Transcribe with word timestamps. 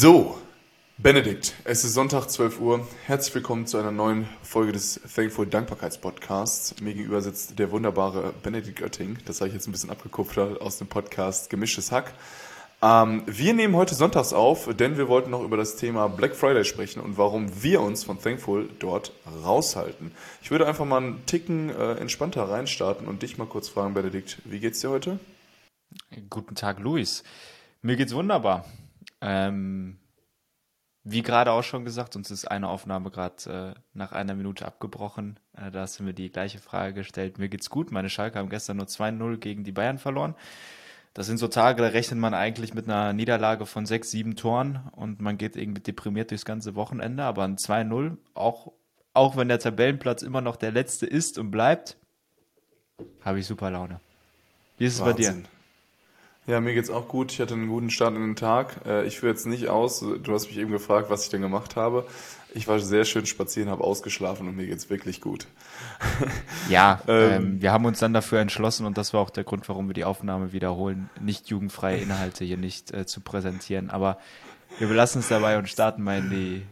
So, 0.00 0.38
Benedikt, 0.96 1.54
es 1.64 1.82
ist 1.82 1.94
Sonntag, 1.94 2.28
12 2.28 2.60
Uhr. 2.60 2.86
Herzlich 3.06 3.34
willkommen 3.34 3.66
zu 3.66 3.78
einer 3.78 3.90
neuen 3.90 4.28
Folge 4.44 4.70
des 4.70 5.00
Thankful 5.12 5.48
Dankbarkeitspodcasts. 5.48 6.80
Mir 6.80 6.94
gegenüber 6.94 7.20
sitzt 7.20 7.58
der 7.58 7.72
wunderbare 7.72 8.32
Benedikt 8.44 8.80
Oetting. 8.80 9.18
Das 9.24 9.40
habe 9.40 9.48
ich 9.48 9.54
jetzt 9.54 9.66
ein 9.66 9.72
bisschen 9.72 9.90
abgekupfert 9.90 10.60
aus 10.60 10.78
dem 10.78 10.86
Podcast 10.86 11.50
Gemischtes 11.50 11.90
Hack. 11.90 12.14
Ähm, 12.80 13.24
wir 13.26 13.54
nehmen 13.54 13.74
heute 13.74 13.96
sonntags 13.96 14.32
auf, 14.32 14.72
denn 14.72 14.98
wir 14.98 15.08
wollten 15.08 15.30
noch 15.30 15.42
über 15.42 15.56
das 15.56 15.74
Thema 15.74 16.06
Black 16.06 16.36
Friday 16.36 16.64
sprechen 16.64 17.00
und 17.00 17.18
warum 17.18 17.64
wir 17.64 17.80
uns 17.80 18.04
von 18.04 18.22
Thankful 18.22 18.68
dort 18.78 19.10
raushalten. 19.42 20.12
Ich 20.42 20.52
würde 20.52 20.68
einfach 20.68 20.84
mal 20.84 20.98
einen 20.98 21.26
Ticken 21.26 21.70
äh, 21.70 21.94
entspannter 21.94 22.48
reinstarten 22.48 23.08
und 23.08 23.22
dich 23.22 23.36
mal 23.36 23.48
kurz 23.48 23.68
fragen, 23.68 23.94
Benedikt, 23.94 24.38
wie 24.44 24.60
geht's 24.60 24.78
dir 24.78 24.90
heute? 24.90 25.18
Guten 26.30 26.54
Tag, 26.54 26.78
Luis. 26.78 27.24
Mir 27.82 27.96
geht's 27.96 28.14
wunderbar. 28.14 28.64
Ähm, 29.20 29.98
wie 31.04 31.22
gerade 31.22 31.52
auch 31.52 31.62
schon 31.62 31.84
gesagt, 31.84 32.16
uns 32.16 32.30
ist 32.30 32.46
eine 32.46 32.68
Aufnahme 32.68 33.10
gerade 33.10 33.74
äh, 33.76 33.80
nach 33.94 34.12
einer 34.12 34.34
Minute 34.34 34.66
abgebrochen. 34.66 35.40
Äh, 35.56 35.70
da 35.70 35.80
hast 35.80 35.98
du 35.98 36.02
mir 36.02 36.12
die 36.12 36.30
gleiche 36.30 36.58
Frage 36.58 36.94
gestellt. 36.94 37.38
Mir 37.38 37.48
geht's 37.48 37.70
gut. 37.70 37.90
Meine 37.90 38.10
Schalke 38.10 38.38
haben 38.38 38.50
gestern 38.50 38.76
nur 38.76 38.86
2-0 38.86 39.38
gegen 39.38 39.64
die 39.64 39.72
Bayern 39.72 39.98
verloren. 39.98 40.34
Das 41.14 41.26
sind 41.26 41.38
so 41.38 41.48
Tage, 41.48 41.82
da 41.82 41.88
rechnet 41.88 42.20
man 42.20 42.34
eigentlich 42.34 42.74
mit 42.74 42.86
einer 42.88 43.12
Niederlage 43.12 43.66
von 43.66 43.86
sechs, 43.86 44.10
sieben 44.10 44.36
Toren 44.36 44.88
und 44.92 45.20
man 45.20 45.38
geht 45.38 45.56
irgendwie 45.56 45.80
deprimiert 45.80 46.30
durchs 46.30 46.44
ganze 46.44 46.74
Wochenende. 46.74 47.24
Aber 47.24 47.44
ein 47.44 47.56
2-0, 47.56 48.18
auch, 48.34 48.72
auch 49.14 49.36
wenn 49.36 49.48
der 49.48 49.58
Tabellenplatz 49.58 50.22
immer 50.22 50.42
noch 50.42 50.56
der 50.56 50.72
letzte 50.72 51.06
ist 51.06 51.38
und 51.38 51.50
bleibt, 51.50 51.96
habe 53.22 53.40
ich 53.40 53.46
super 53.46 53.70
Laune. 53.70 54.00
Wie 54.76 54.84
ist 54.84 54.94
es 54.94 55.00
Wahnsinn. 55.00 55.42
bei 55.42 55.48
dir? 55.48 55.57
Ja, 56.48 56.62
mir 56.62 56.72
geht's 56.72 56.88
auch 56.88 57.08
gut. 57.08 57.30
Ich 57.30 57.40
hatte 57.40 57.52
einen 57.52 57.68
guten 57.68 57.90
Start 57.90 58.16
in 58.16 58.22
den 58.22 58.34
Tag. 58.34 58.80
Äh, 58.86 59.06
ich 59.06 59.20
führe 59.20 59.32
jetzt 59.32 59.46
nicht 59.46 59.68
aus. 59.68 60.00
Du 60.00 60.32
hast 60.32 60.46
mich 60.46 60.56
eben 60.56 60.70
gefragt, 60.70 61.10
was 61.10 61.24
ich 61.24 61.28
denn 61.28 61.42
gemacht 61.42 61.76
habe. 61.76 62.06
Ich 62.54 62.66
war 62.66 62.78
sehr 62.80 63.04
schön 63.04 63.26
spazieren, 63.26 63.68
habe 63.68 63.84
ausgeschlafen 63.84 64.48
und 64.48 64.56
mir 64.56 64.66
geht's 64.66 64.88
wirklich 64.88 65.20
gut. 65.20 65.46
Ja, 66.70 67.00
ähm, 67.08 67.32
ähm, 67.32 67.62
wir 67.62 67.72
haben 67.72 67.84
uns 67.84 67.98
dann 67.98 68.12
dafür 68.12 68.40
entschlossen 68.40 68.86
und 68.86 68.98
das 68.98 69.14
war 69.14 69.20
auch 69.20 69.30
der 69.30 69.44
Grund, 69.44 69.68
warum 69.68 69.88
wir 69.88 69.94
die 69.94 70.04
Aufnahme 70.04 70.52
wiederholen, 70.52 71.08
nicht 71.20 71.48
jugendfreie 71.48 71.98
Inhalte 71.98 72.44
hier 72.44 72.58
nicht 72.58 72.92
äh, 72.92 73.06
zu 73.06 73.20
präsentieren. 73.20 73.88
Aber 73.90 74.18
wir 74.78 74.88
belassen 74.88 75.20
es 75.20 75.28
dabei 75.28 75.58
und 75.58 75.68
starten 75.68 76.02
mal 76.02 76.18
in 76.18 76.30
die 76.30 76.62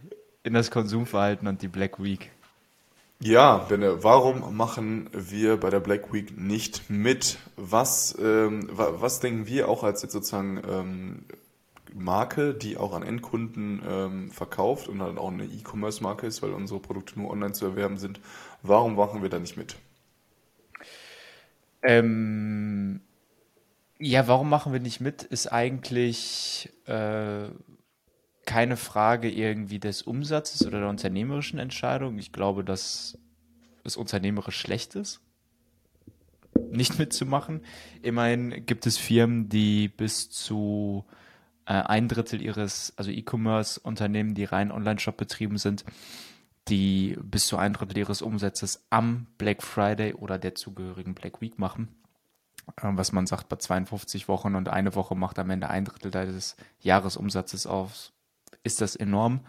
in 0.43 0.53
das 0.53 0.71
Konsumverhalten 0.71 1.47
und 1.47 1.61
die 1.61 1.67
Black 1.67 2.01
Week. 2.01 2.31
Ja, 3.19 3.57
Benne, 3.57 4.03
warum 4.03 4.55
machen 4.55 5.09
wir 5.11 5.57
bei 5.57 5.71
der 5.71 5.79
Black 5.79 6.13
Week 6.13 6.37
nicht 6.37 6.89
mit? 6.89 7.39
Was, 7.55 8.15
ähm, 8.21 8.69
was 8.71 9.19
denken 9.19 9.47
wir 9.47 9.69
auch 9.69 9.83
als 9.83 10.03
jetzt 10.03 10.11
sozusagen 10.11 10.61
ähm, 10.69 11.25
Marke, 11.95 12.53
die 12.53 12.77
auch 12.77 12.93
an 12.93 13.01
Endkunden 13.01 13.81
ähm, 13.87 14.31
verkauft 14.31 14.87
und 14.87 14.99
dann 14.99 15.17
auch 15.17 15.31
eine 15.31 15.45
E-Commerce-Marke 15.45 16.27
ist, 16.27 16.43
weil 16.43 16.51
unsere 16.51 16.79
Produkte 16.79 17.19
nur 17.19 17.31
online 17.31 17.53
zu 17.53 17.65
erwerben 17.65 17.97
sind. 17.97 18.19
Warum 18.61 18.95
machen 18.95 19.23
wir 19.23 19.29
da 19.29 19.39
nicht 19.39 19.57
mit? 19.57 19.77
Ähm, 21.81 23.01
ja, 23.97 24.27
warum 24.27 24.47
machen 24.47 24.73
wir 24.73 24.79
nicht 24.79 25.01
mit, 25.01 25.23
ist 25.23 25.47
eigentlich 25.47 26.69
äh, 26.85 27.47
keine 28.47 28.77
Frage 28.77 29.29
irgendwie 29.29 29.77
des 29.77 30.01
Umsatzes 30.01 30.65
oder 30.65 30.79
der 30.79 30.89
unternehmerischen 30.89 31.59
Entscheidung. 31.59 32.17
Ich 32.17 32.31
glaube, 32.31 32.63
dass 32.63 33.19
es 33.83 33.97
unternehmerisch 33.97 34.57
schlecht 34.57 34.95
ist, 34.95 35.21
nicht 36.71 36.97
mitzumachen. 36.97 37.61
Immerhin 38.01 38.65
gibt 38.65 38.87
es 38.87 38.97
Firmen, 38.97 39.49
die 39.49 39.89
bis 39.89 40.29
zu 40.29 41.05
äh, 41.65 41.73
ein 41.73 42.07
Drittel 42.07 42.41
ihres, 42.41 42.93
also 42.95 43.11
E-Commerce-Unternehmen, 43.11 44.33
die 44.33 44.45
rein 44.45 44.71
Online-Shop 44.71 45.17
betrieben 45.17 45.57
sind, 45.57 45.83
die 46.69 47.17
bis 47.21 47.47
zu 47.47 47.57
ein 47.57 47.73
Drittel 47.73 47.97
ihres 47.97 48.21
Umsatzes 48.21 48.85
am 48.89 49.27
Black 49.37 49.61
Friday 49.61 50.13
oder 50.13 50.39
der 50.39 50.55
zugehörigen 50.55 51.15
Black 51.15 51.41
Week 51.41 51.59
machen. 51.59 51.89
Äh, 52.77 52.91
was 52.93 53.11
man 53.11 53.27
sagt, 53.27 53.49
bei 53.49 53.57
52 53.57 54.29
Wochen 54.29 54.55
und 54.55 54.69
eine 54.69 54.95
Woche 54.95 55.15
macht 55.15 55.37
am 55.37 55.49
Ende 55.49 55.69
ein 55.69 55.83
Drittel 55.83 56.11
des 56.11 56.55
Jahresumsatzes 56.79 57.67
aus 57.67 58.13
ist 58.63 58.81
das 58.81 58.95
enorm. 58.95 59.41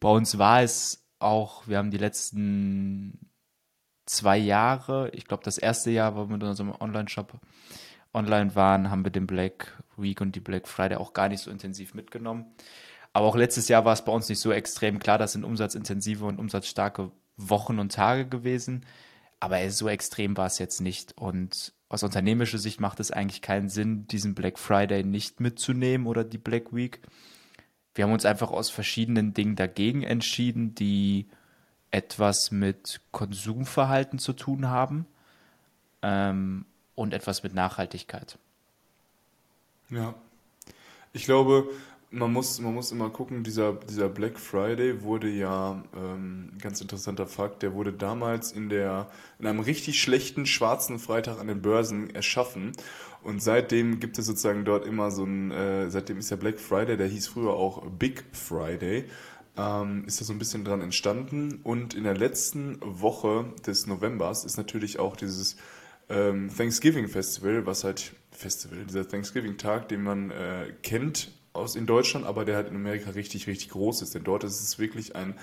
Bei 0.00 0.08
uns 0.08 0.38
war 0.38 0.62
es 0.62 1.06
auch, 1.18 1.66
wir 1.68 1.78
haben 1.78 1.90
die 1.90 1.98
letzten 1.98 3.30
zwei 4.06 4.36
Jahre, 4.36 5.10
ich 5.10 5.26
glaube 5.26 5.44
das 5.44 5.58
erste 5.58 5.90
Jahr, 5.90 6.16
wo 6.16 6.28
wir 6.28 6.36
mit 6.36 6.42
unserem 6.42 6.72
Online-Shop 6.78 7.40
online 8.14 8.54
waren, 8.54 8.90
haben 8.90 9.04
wir 9.04 9.12
den 9.12 9.26
Black 9.26 9.82
Week 9.96 10.20
und 10.20 10.34
die 10.34 10.40
Black 10.40 10.68
Friday 10.68 10.96
auch 10.96 11.12
gar 11.12 11.28
nicht 11.28 11.40
so 11.40 11.50
intensiv 11.50 11.94
mitgenommen. 11.94 12.46
Aber 13.12 13.26
auch 13.26 13.36
letztes 13.36 13.68
Jahr 13.68 13.84
war 13.84 13.92
es 13.92 14.04
bei 14.04 14.12
uns 14.12 14.28
nicht 14.28 14.40
so 14.40 14.52
extrem. 14.52 14.98
Klar, 14.98 15.18
das 15.18 15.32
sind 15.32 15.44
umsatzintensive 15.44 16.24
und 16.24 16.38
umsatzstarke 16.38 17.12
Wochen 17.36 17.78
und 17.78 17.92
Tage 17.92 18.26
gewesen. 18.26 18.86
Aber 19.40 19.70
so 19.70 19.88
extrem 19.88 20.36
war 20.36 20.46
es 20.46 20.58
jetzt 20.58 20.80
nicht. 20.80 21.16
Und 21.18 21.74
aus 21.88 22.02
unternehmischer 22.02 22.58
Sicht 22.58 22.80
macht 22.80 23.00
es 23.00 23.10
eigentlich 23.10 23.42
keinen 23.42 23.68
Sinn, 23.68 24.06
diesen 24.06 24.34
Black 24.34 24.58
Friday 24.58 25.04
nicht 25.04 25.40
mitzunehmen 25.40 26.06
oder 26.06 26.24
die 26.24 26.38
Black 26.38 26.74
Week, 26.74 27.02
wir 27.94 28.04
haben 28.04 28.12
uns 28.12 28.24
einfach 28.24 28.50
aus 28.50 28.70
verschiedenen 28.70 29.34
Dingen 29.34 29.56
dagegen 29.56 30.02
entschieden, 30.02 30.74
die 30.74 31.26
etwas 31.90 32.50
mit 32.50 33.00
Konsumverhalten 33.10 34.18
zu 34.18 34.32
tun 34.32 34.68
haben 34.68 35.06
ähm, 36.02 36.64
und 36.94 37.12
etwas 37.12 37.42
mit 37.42 37.54
Nachhaltigkeit. 37.54 38.38
Ja, 39.90 40.14
ich 41.12 41.24
glaube, 41.24 41.68
man 42.12 42.32
muss, 42.32 42.60
man 42.60 42.74
muss 42.74 42.92
immer 42.92 43.10
gucken, 43.10 43.42
dieser, 43.42 43.72
dieser 43.72 44.08
Black 44.08 44.38
Friday 44.38 45.02
wurde 45.02 45.28
ja, 45.28 45.82
ähm, 45.96 46.52
ganz 46.60 46.80
interessanter 46.80 47.26
Fakt, 47.26 47.62
der 47.62 47.74
wurde 47.74 47.92
damals 47.92 48.52
in, 48.52 48.68
der, 48.68 49.10
in 49.38 49.46
einem 49.46 49.60
richtig 49.60 50.00
schlechten 50.00 50.46
schwarzen 50.46 50.98
Freitag 50.98 51.40
an 51.40 51.46
den 51.46 51.62
Börsen 51.62 52.14
erschaffen. 52.14 52.72
Und 53.22 53.42
seitdem 53.42 54.00
gibt 54.00 54.18
es 54.18 54.26
sozusagen 54.26 54.64
dort 54.64 54.86
immer 54.86 55.10
so 55.10 55.24
ein, 55.24 55.50
äh, 55.50 55.90
seitdem 55.90 56.18
ist 56.18 56.30
der 56.30 56.36
Black 56.36 56.58
Friday, 56.58 56.96
der 56.96 57.06
hieß 57.06 57.28
früher 57.28 57.52
auch 57.52 57.86
Big 57.86 58.24
Friday, 58.32 59.04
ähm, 59.56 60.04
ist 60.06 60.20
da 60.20 60.24
so 60.24 60.32
ein 60.32 60.38
bisschen 60.38 60.64
dran 60.64 60.80
entstanden. 60.80 61.60
Und 61.62 61.94
in 61.94 62.04
der 62.04 62.16
letzten 62.16 62.78
Woche 62.80 63.46
des 63.66 63.86
Novembers 63.86 64.44
ist 64.44 64.56
natürlich 64.56 64.98
auch 64.98 65.16
dieses 65.16 65.56
ähm, 66.08 66.50
Thanksgiving 66.54 67.08
Festival, 67.08 67.64
was 67.66 67.84
halt 67.84 68.12
Festival, 68.30 68.84
dieser 68.86 69.06
Thanksgiving-Tag, 69.06 69.88
den 69.88 70.02
man 70.02 70.30
äh, 70.30 70.72
kennt 70.82 71.30
aus 71.52 71.76
in 71.76 71.86
Deutschland, 71.86 72.26
aber 72.26 72.44
der 72.44 72.56
halt 72.56 72.68
in 72.68 72.76
Amerika 72.76 73.10
richtig, 73.10 73.46
richtig 73.46 73.70
groß 73.70 74.02
ist. 74.02 74.14
Denn 74.14 74.24
dort 74.24 74.42
ist 74.42 74.60
es 74.60 74.78
wirklich 74.78 75.14
ein 75.14 75.34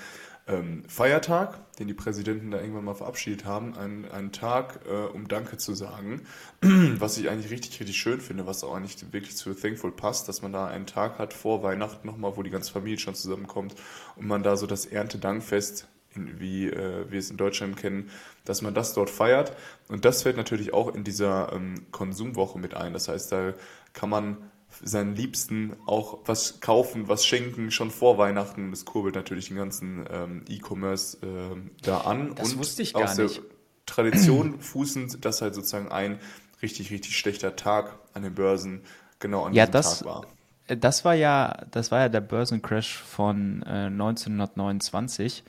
ähm, 0.49 0.83
Feiertag, 0.87 1.59
den 1.77 1.87
die 1.87 1.93
Präsidenten 1.93 2.51
da 2.51 2.59
irgendwann 2.59 2.83
mal 2.83 2.95
verabschiedet 2.95 3.45
haben, 3.45 3.77
ein, 3.77 4.09
ein 4.11 4.31
Tag, 4.31 4.81
äh, 4.89 5.05
um 5.13 5.27
Danke 5.27 5.57
zu 5.57 5.73
sagen, 5.73 6.21
was 6.61 7.17
ich 7.17 7.29
eigentlich 7.29 7.51
richtig, 7.51 7.79
richtig 7.79 7.97
schön 7.97 8.19
finde, 8.19 8.47
was 8.47 8.63
auch 8.63 8.75
eigentlich 8.75 9.13
wirklich 9.13 9.37
zu 9.37 9.53
Thankful 9.53 9.91
passt, 9.91 10.27
dass 10.27 10.41
man 10.41 10.51
da 10.51 10.67
einen 10.67 10.87
Tag 10.87 11.19
hat 11.19 11.33
vor 11.33 11.63
Weihnachten 11.63 12.07
nochmal, 12.07 12.35
wo 12.35 12.43
die 12.43 12.49
ganze 12.49 12.71
Familie 12.71 12.99
schon 12.99 13.15
zusammenkommt 13.15 13.75
und 14.15 14.27
man 14.27 14.43
da 14.43 14.57
so 14.57 14.65
das 14.65 14.85
Erntedankfest 14.85 15.87
wie 16.15 16.67
äh, 16.67 17.05
wir 17.09 17.19
es 17.19 17.29
in 17.29 17.37
Deutschland 17.37 17.77
kennen, 17.77 18.09
dass 18.43 18.61
man 18.61 18.73
das 18.73 18.93
dort 18.93 19.09
feiert. 19.09 19.55
Und 19.89 20.05
das 20.05 20.23
fällt 20.23 20.37
natürlich 20.37 20.73
auch 20.73 20.93
in 20.93 21.03
dieser 21.03 21.53
ähm, 21.53 21.85
Konsumwoche 21.91 22.57
mit 22.59 22.73
ein. 22.73 22.93
Das 22.93 23.07
heißt, 23.07 23.31
da 23.31 23.53
kann 23.93 24.09
man 24.09 24.37
seinen 24.81 25.15
Liebsten 25.15 25.75
auch 25.85 26.19
was 26.25 26.59
kaufen, 26.61 27.07
was 27.07 27.25
schenken, 27.25 27.71
schon 27.71 27.91
vor 27.91 28.17
Weihnachten. 28.17 28.71
Das 28.71 28.85
kurbelt 28.85 29.15
natürlich 29.15 29.49
den 29.49 29.57
ganzen 29.57 30.05
ähm, 30.11 30.43
E-Commerce 30.47 31.17
äh, 31.21 31.55
da 31.81 32.01
an. 32.01 32.35
Das 32.35 32.53
und 32.53 32.59
wusste 32.59 32.81
ich 32.81 32.93
gar 32.93 33.03
aus 33.03 33.17
nicht. 33.17 33.37
Der 33.37 33.43
Tradition 33.85 34.59
fußend, 34.59 35.23
dass 35.25 35.41
halt 35.41 35.55
sozusagen 35.55 35.91
ein 35.91 36.19
richtig, 36.61 36.91
richtig 36.91 37.17
schlechter 37.17 37.55
Tag 37.55 37.97
an 38.13 38.23
den 38.23 38.35
Börsen 38.35 38.81
genau 39.19 39.45
an 39.45 39.53
ja, 39.53 39.65
diesem 39.65 39.73
das, 39.73 39.99
Tag 39.99 40.07
war. 40.07 40.25
Das 40.67 41.03
war 41.03 41.15
ja, 41.15 41.65
das 41.71 41.91
war 41.91 42.01
ja 42.01 42.09
der 42.09 42.21
Börsencrash 42.21 42.97
von 42.97 43.63
äh, 43.63 43.87
1929. 43.87 45.43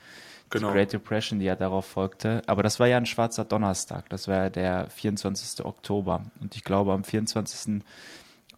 Genau. 0.49 0.69
Die 0.69 0.75
Great 0.75 0.93
Depression, 0.93 1.38
die 1.38 1.44
ja 1.44 1.54
darauf 1.54 1.87
folgte. 1.87 2.43
Aber 2.46 2.64
das 2.64 2.81
war 2.81 2.88
ja 2.88 2.96
ein 2.96 3.06
schwarzer 3.06 3.44
Donnerstag. 3.44 4.08
Das 4.08 4.26
war 4.26 4.37
ja 4.37 4.50
der 4.50 4.90
24. 4.90 5.64
Oktober. 5.64 6.25
Und 6.40 6.56
ich 6.56 6.64
glaube, 6.64 6.93
am 6.93 7.04
24. 7.04 7.82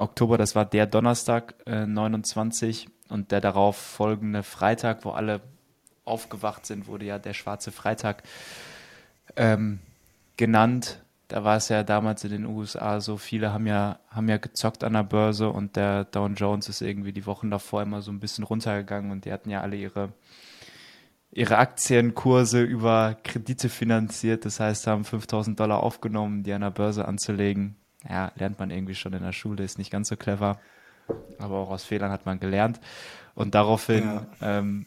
Oktober, 0.03 0.37
das 0.37 0.55
war 0.55 0.65
der 0.65 0.87
Donnerstag 0.87 1.55
äh, 1.65 1.87
29 1.87 2.89
und 3.09 3.31
der 3.31 3.41
darauf 3.41 3.77
folgende 3.77 4.43
Freitag, 4.43 5.05
wo 5.05 5.11
alle 5.11 5.41
aufgewacht 6.05 6.67
sind, 6.67 6.89
wurde 6.89 7.07
ja 7.07 7.19
der 7.19 7.35
schwarze 7.35 7.71
Freitag 7.71 8.25
ähm, 9.37 9.79
genannt. 10.37 11.03
Da 11.29 11.45
war 11.45 11.57
es 11.57 11.69
ja 11.69 11.83
damals 11.83 12.25
in 12.25 12.31
den 12.33 12.47
USA 12.47 13.01
so, 13.01 13.17
viele 13.17 13.53
haben 13.53 13.67
ja, 13.67 14.01
haben 14.09 14.29
ja 14.29 14.39
gezockt 14.39 14.83
an 14.83 14.95
der 14.95 15.05
Börse 15.05 15.49
und 15.49 15.77
der 15.77 16.05
Dow 16.05 16.27
Jones 16.27 16.69
ist 16.69 16.83
irgendwie 16.83 17.13
die 17.13 17.27
Wochen 17.27 17.51
davor 17.51 17.83
immer 17.83 18.03
so 18.03 18.11
ein 18.11 18.21
bisschen 18.21 18.45
runtergegangen 18.45 19.13
und 19.13 19.25
die 19.25 19.33
hatten 19.33 19.51
ja 19.51 19.61
alle 19.61 19.77
ihre, 19.77 20.13
ihre 21.31 21.59
Aktienkurse 21.59 22.61
über 22.61 23.17
Kredite 23.23 23.69
finanziert. 23.69 24.45
Das 24.45 24.59
heißt, 24.59 24.87
haben 24.89 25.05
5000 25.05 25.59
Dollar 25.59 25.83
aufgenommen, 25.83 26.43
die 26.43 26.53
an 26.53 26.63
der 26.63 26.71
Börse 26.71 27.07
anzulegen 27.07 27.77
ja, 28.09 28.33
lernt 28.37 28.59
man 28.59 28.71
irgendwie 28.71 28.95
schon 28.95 29.13
in 29.13 29.23
der 29.23 29.33
Schule, 29.33 29.65
ist 29.65 29.79
nicht 29.79 29.91
ganz 29.91 30.09
so 30.09 30.17
clever. 30.17 30.59
Aber 31.39 31.57
auch 31.59 31.71
aus 31.71 31.85
Fehlern 31.85 32.11
hat 32.11 32.27
man 32.27 32.41
gelernt. 32.41 32.81
Und 33.35 33.55
daraufhin 33.55 34.05
Ja. 34.05 34.27
ähm, 34.41 34.87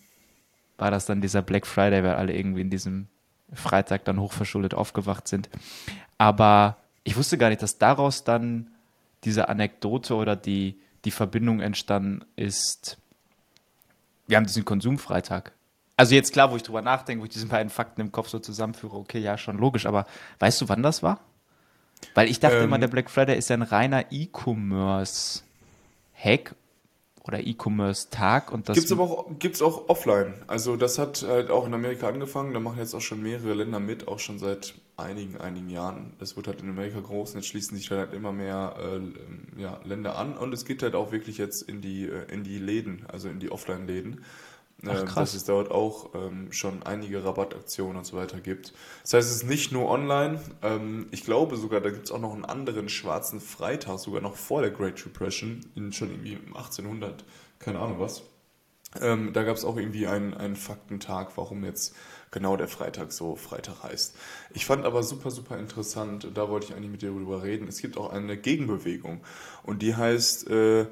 war 0.78 0.92
das 0.92 1.06
dann 1.06 1.22
dieser 1.22 1.42
Black 1.42 1.66
Friday, 1.66 2.04
weil 2.04 2.16
alle 2.16 2.34
irgendwie 2.36 2.62
in 2.62 2.70
diesem 2.70 3.08
Freitag 3.54 4.06
dann 4.06 4.20
hochverschuldet 4.20 4.74
aufgewacht 4.74 5.28
sind. 5.28 5.50
Aber 6.18 6.78
ich 7.04 7.16
wusste 7.16 7.38
gar 7.38 7.50
nicht, 7.50 7.62
dass 7.62 7.78
daraus 7.78 8.24
dann 8.24 8.68
diese 9.24 9.50
Anekdote 9.50 10.16
oder 10.16 10.36
die, 10.36 10.80
die 11.06 11.12
Verbindung 11.12 11.60
entstanden 11.62 12.26
ist. 12.36 12.98
Wir 14.28 14.38
haben 14.38 14.46
diesen 14.46 14.66
Konsumfreitag. 14.66 15.52
Also 15.98 16.16
jetzt 16.16 16.34
klar, 16.34 16.52
wo 16.52 16.56
ich 16.56 16.64
drüber 16.64 16.82
nachdenke, 16.82 17.22
wo 17.22 17.26
ich 17.26 17.32
diese 17.32 17.48
beiden 17.48 17.70
Fakten 17.70 18.02
im 18.02 18.12
Kopf 18.12 18.28
so 18.28 18.40
zusammenführe, 18.40 18.98
okay, 18.98 19.20
ja, 19.20 19.38
schon 19.38 19.58
logisch, 19.58 19.86
aber 19.86 20.06
weißt 20.40 20.62
du, 20.62 20.70
wann 20.70 20.84
das 20.84 21.04
war? 21.04 21.20
Weil 22.14 22.30
ich 22.30 22.40
dachte 22.40 22.58
Ähm, 22.58 22.66
immer, 22.66 22.80
der 22.80 22.88
Black 22.88 23.10
Friday 23.10 23.38
ist 23.38 23.50
ja 23.50 23.56
ein 23.56 23.62
reiner 23.62 24.06
E-Commerce-Hack 24.12 25.44
oder 27.28 27.40
E-Commerce-Tag 27.40 28.52
und 28.52 28.70
das 28.70 28.76
Gibt's 28.76 28.92
aber 28.92 29.04
auch, 29.04 29.26
gibt's 29.40 29.62
auch 29.62 29.90
offline. 29.90 30.36
Also 30.48 30.76
das 30.76 31.00
hat 31.00 31.24
halt 31.28 31.50
auch 31.50 31.66
in 31.66 31.74
Amerika 31.74 32.08
angefangen. 32.08 32.54
Da 32.54 32.60
machen 32.60 32.78
jetzt 32.78 32.94
auch 32.94 33.02
schon 33.02 33.24
mehrere 33.24 33.54
Länder 33.56 33.80
mit, 33.80 34.08
auch 34.08 34.20
schon 34.20 34.38
seit 34.38 34.76
einigen, 34.96 35.38
einigen 35.42 35.70
Jahren. 35.70 36.14
Das 36.20 36.36
wird 36.38 36.48
halt 36.48 36.62
in 36.62 36.70
Amerika 36.70 37.00
groß 37.00 37.32
und 37.32 37.38
jetzt 37.38 37.48
schließen 37.48 37.76
sich 37.78 37.90
dann 37.90 37.98
halt 37.98 38.14
immer 38.14 38.32
mehr 38.32 38.76
äh, 38.80 39.62
ja, 39.62 39.80
Länder 39.84 40.18
an. 40.18 40.38
Und 40.38 40.54
es 40.54 40.66
geht 40.66 40.84
halt 40.84 40.94
auch 40.96 41.12
wirklich 41.12 41.38
jetzt 41.38 41.64
in 41.64 41.82
die, 41.82 42.06
äh, 42.06 42.32
in 42.32 42.44
die 42.44 42.60
Läden, 42.60 43.06
also 43.08 43.28
in 43.28 43.40
die 43.40 43.52
Offline-Läden. 43.52 44.24
Ach, 44.84 45.00
Ähm, 45.00 45.06
krass. 45.06 45.32
Dass 45.32 45.34
es 45.36 45.44
dort 45.46 45.72
auch 45.72 46.14
ähm, 46.16 46.52
schon 46.52 46.84
einige 46.84 47.24
Rabattaktionen 47.24 47.98
und 47.98 48.06
so 48.06 48.18
weiter 48.18 48.40
gibt. 48.40 48.74
Das 49.04 49.14
heißt, 49.14 49.30
es 49.30 49.36
ist 49.38 49.50
nicht 49.50 49.72
nur 49.72 49.90
online. 49.90 50.40
Ähm, 50.62 51.08
ich 51.12 51.24
glaube 51.24 51.58
sogar, 51.58 51.82
da 51.82 51.90
gibt 51.90 52.06
es 52.06 52.12
auch 52.12 52.20
noch 52.20 52.34
einen 52.34 52.46
anderen 52.46 52.90
schwarzen 52.90 53.40
Freitag, 53.40 54.00
sogar 54.00 54.22
noch 54.22 54.36
vor 54.36 54.62
der 54.62 54.72
Great 54.72 55.04
Depression, 55.04 55.62
in, 55.76 55.94
schon 55.94 56.12
irgendwie 56.12 56.38
1800, 56.54 57.24
keine 57.60 57.80
Ahnung 57.80 58.00
was. 58.00 58.24
Ähm, 59.02 59.34
da 59.34 59.44
gab 59.44 59.58
es 59.58 59.66
auch 59.66 59.78
irgendwie 59.78 60.08
einen, 60.08 60.34
einen 60.34 60.56
Faktentag, 60.56 61.36
warum 61.36 61.66
jetzt 61.66 61.96
genau 62.32 62.56
der 62.56 62.68
Freitag 62.68 63.12
so 63.12 63.36
Freitag 63.36 63.84
heißt. 63.84 64.16
Ich 64.54 64.66
fand 64.66 64.86
aber 64.86 65.04
super, 65.04 65.32
super 65.32 65.58
interessant, 65.58 66.26
und 66.26 66.38
da 66.38 66.50
wollte 66.50 66.68
ich 66.68 66.76
eigentlich 66.76 66.92
mit 66.92 67.02
dir 67.02 67.12
drüber 67.12 67.44
reden. 67.44 67.68
Es 67.68 67.82
gibt 67.82 67.98
auch 67.98 68.10
eine 68.12 68.38
Gegenbewegung 68.38 69.22
und 69.64 69.82
die 69.82 69.96
heißt 69.96 70.50
äh, 70.50 70.86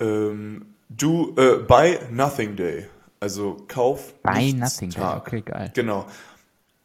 ähm, 0.00 0.74
Do, 0.88 1.34
äh, 1.36 1.58
Buy 1.58 1.98
Nothing 2.10 2.56
Day. 2.56 2.88
Also 3.20 3.58
Kauf 3.68 4.14
Buy 4.22 4.52
nichts 4.52 4.80
Nothing. 4.80 4.90
Tag. 4.90 5.26
Okay, 5.26 5.42
geil. 5.42 5.70
Genau. 5.74 6.06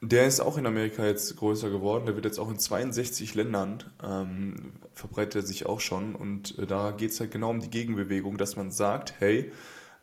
Der 0.01 0.27
ist 0.27 0.41
auch 0.41 0.57
in 0.57 0.67
Amerika 0.67 1.05
jetzt 1.05 1.35
größer 1.37 1.69
geworden. 1.69 2.05
Der 2.05 2.15
wird 2.15 2.25
jetzt 2.25 2.39
auch 2.39 2.51
in 2.51 2.59
62 2.59 3.33
Ländern 3.33 3.83
ähm, 4.03 4.73
verbreitet 4.93 5.35
er 5.35 5.41
sich 5.41 5.65
auch 5.65 5.79
schon. 5.79 6.13
Und 6.13 6.59
äh, 6.59 6.67
da 6.67 6.91
geht 6.91 7.11
es 7.11 7.19
halt 7.19 7.31
genau 7.31 7.49
um 7.49 7.61
die 7.61 7.69
Gegenbewegung, 7.69 8.37
dass 8.37 8.55
man 8.57 8.69
sagt, 8.69 9.15
hey, 9.19 9.51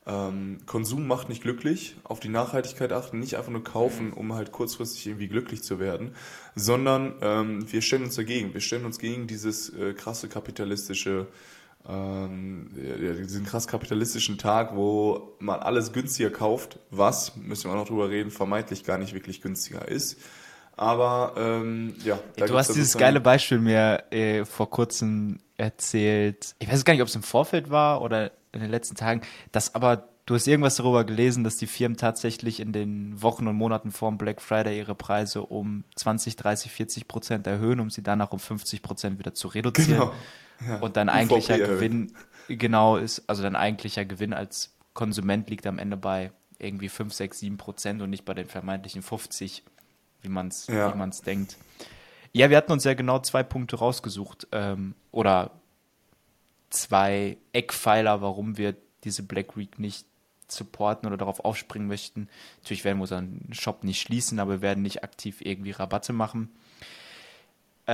ähm, 0.05 0.59
Konsum 0.67 1.07
macht 1.07 1.29
nicht 1.29 1.43
glücklich, 1.43 1.97
auf 2.03 2.19
die 2.19 2.29
Nachhaltigkeit 2.29 2.93
achten, 2.93 3.21
nicht 3.21 3.37
einfach 3.37 3.53
nur 3.53 3.63
kaufen, 3.63 4.13
um 4.13 4.33
halt 4.33 4.51
kurzfristig 4.51 5.07
irgendwie 5.07 5.29
glücklich 5.29 5.63
zu 5.63 5.79
werden, 5.79 6.15
sondern 6.57 7.15
ähm, 7.21 7.71
wir 7.71 7.83
stellen 7.83 8.05
uns 8.05 8.17
dagegen. 8.17 8.53
Wir 8.53 8.61
stellen 8.61 8.85
uns 8.85 8.99
gegen 8.99 9.29
dieses 9.29 9.69
äh, 9.71 9.93
krasse 9.95 10.29
kapitalistische 10.29 11.29
ähm, 11.89 12.71
diesen 12.75 13.45
krass 13.45 13.67
kapitalistischen 13.67 14.39
Tag, 14.39 14.77
wo 14.77 15.35
man 15.41 15.61
alles 15.61 15.93
günstiger 15.93 16.31
kauft, 16.31 16.79
was, 16.91 17.37
müssen 17.37 17.65
wir 17.65 17.73
auch 17.73 17.81
noch 17.81 17.89
drüber 17.89 18.09
reden, 18.09 18.31
vermeintlich 18.31 18.85
gar 18.85 18.99
nicht 18.99 19.15
wirklich 19.15 19.41
günstiger 19.41 19.89
ist. 19.89 20.21
Aber 20.77 21.35
ähm, 21.37 21.95
ja, 22.05 22.19
da 22.37 22.47
du 22.47 22.57
hast 22.57 22.69
dann 22.69 22.77
dieses 22.77 22.97
geile 22.97 23.21
Beispiel 23.21 23.59
mir 23.59 24.05
äh, 24.11 24.45
vor 24.45 24.71
kurzem 24.71 25.39
erzählt. 25.57 26.55
Ich 26.61 26.71
weiß 26.71 26.85
gar 26.85 26.95
nicht, 26.95 27.03
ob 27.03 27.09
es 27.09 27.15
im 27.15 27.23
Vorfeld 27.23 27.71
war 27.71 28.01
oder 28.01 28.33
in 28.53 28.61
den 28.61 28.71
letzten 28.71 28.97
Tagen, 28.97 29.21
dass 29.51 29.75
aber 29.75 30.09
du 30.27 30.35
hast 30.35 30.47
irgendwas 30.47 30.77
darüber 30.77 31.05
gelesen, 31.05 31.45
dass 31.45 31.57
die 31.57 31.67
Firmen 31.67 31.97
tatsächlich 31.97 32.61
in 32.61 32.73
den 32.73 33.21
Wochen 33.21 33.47
und 33.49 33.57
Monaten 33.57 33.91
vor 33.91 34.11
dem 34.11 34.19
Black 34.19 34.41
Friday 34.41 34.79
ihre 34.79 34.95
Preise 34.95 35.43
um 35.43 35.85
20, 35.97 36.37
30, 36.37 36.73
40 36.73 37.09
Prozent 37.09 37.47
erhöhen, 37.47 37.81
um 37.81 37.91
sie 37.91 38.03
danach 38.03 38.33
um 38.33 38.39
50 38.39 38.83
Prozent 38.83 39.19
wieder 39.19 39.35
zu 39.35 39.49
reduzieren. 39.49 40.01
Genau. 40.01 40.13
Ja, 40.69 40.79
Und 40.79 40.97
dein 40.97 41.09
eigentlicher. 41.09 41.59
Gewinn, 41.59 42.13
genau 42.49 42.97
ist, 42.97 43.23
also 43.29 43.43
dein 43.43 43.57
eigentlicher 43.57 44.05
Gewinn 44.05 44.33
als 44.33 44.75
Konsument 44.95 45.49
liegt 45.49 45.67
am 45.67 45.79
Ende 45.79 45.97
bei 45.97 46.33
irgendwie 46.59 46.89
5, 46.89 47.13
6, 47.13 47.39
7 47.41 47.57
Prozent 47.57 48.03
und 48.03 48.11
nicht 48.11 48.25
bei 48.25 48.35
den 48.35 48.47
vermeintlichen 48.47 49.03
50, 49.03 49.65
wie 50.21 50.29
man 50.29 50.49
es 50.49 50.67
Ja. 50.67 50.95
wie 50.95 51.21
denkt. 51.25 51.57
Ja, 52.33 52.49
wir 52.51 52.57
hatten 52.57 52.73
uns 52.73 52.85
ja 52.85 52.95
genau 52.95 53.19
zwei 53.19 53.43
Punkte 53.43 53.77
rausgesucht 53.77 54.47
ähm, 54.53 54.95
oder 55.11 55.51
zwei 56.71 57.37
Eckpfeiler, 57.53 58.23
warum 58.23 58.57
wir 58.57 58.77
diese 59.05 59.23
Black 59.23 59.57
Week 59.57 59.79
nicht 59.79 60.07
supporten 60.49 61.07
oder 61.07 61.17
darauf 61.17 61.41
aufspringen 61.41 61.89
möchten. 61.89 62.29
Natürlich 62.63 62.85
werden 62.85 62.99
wir 62.99 63.03
unseren 63.03 63.49
Shop 63.53 63.85
nicht 63.85 64.01
schließen, 64.01 64.39
aber 64.39 64.53
wir 64.53 64.63
werden 64.63 64.83
nicht 64.83 65.03
aktiv 65.03 65.41
irgendwie 65.41 65.73
Rabatte 65.73 66.13
machen. 66.13 66.51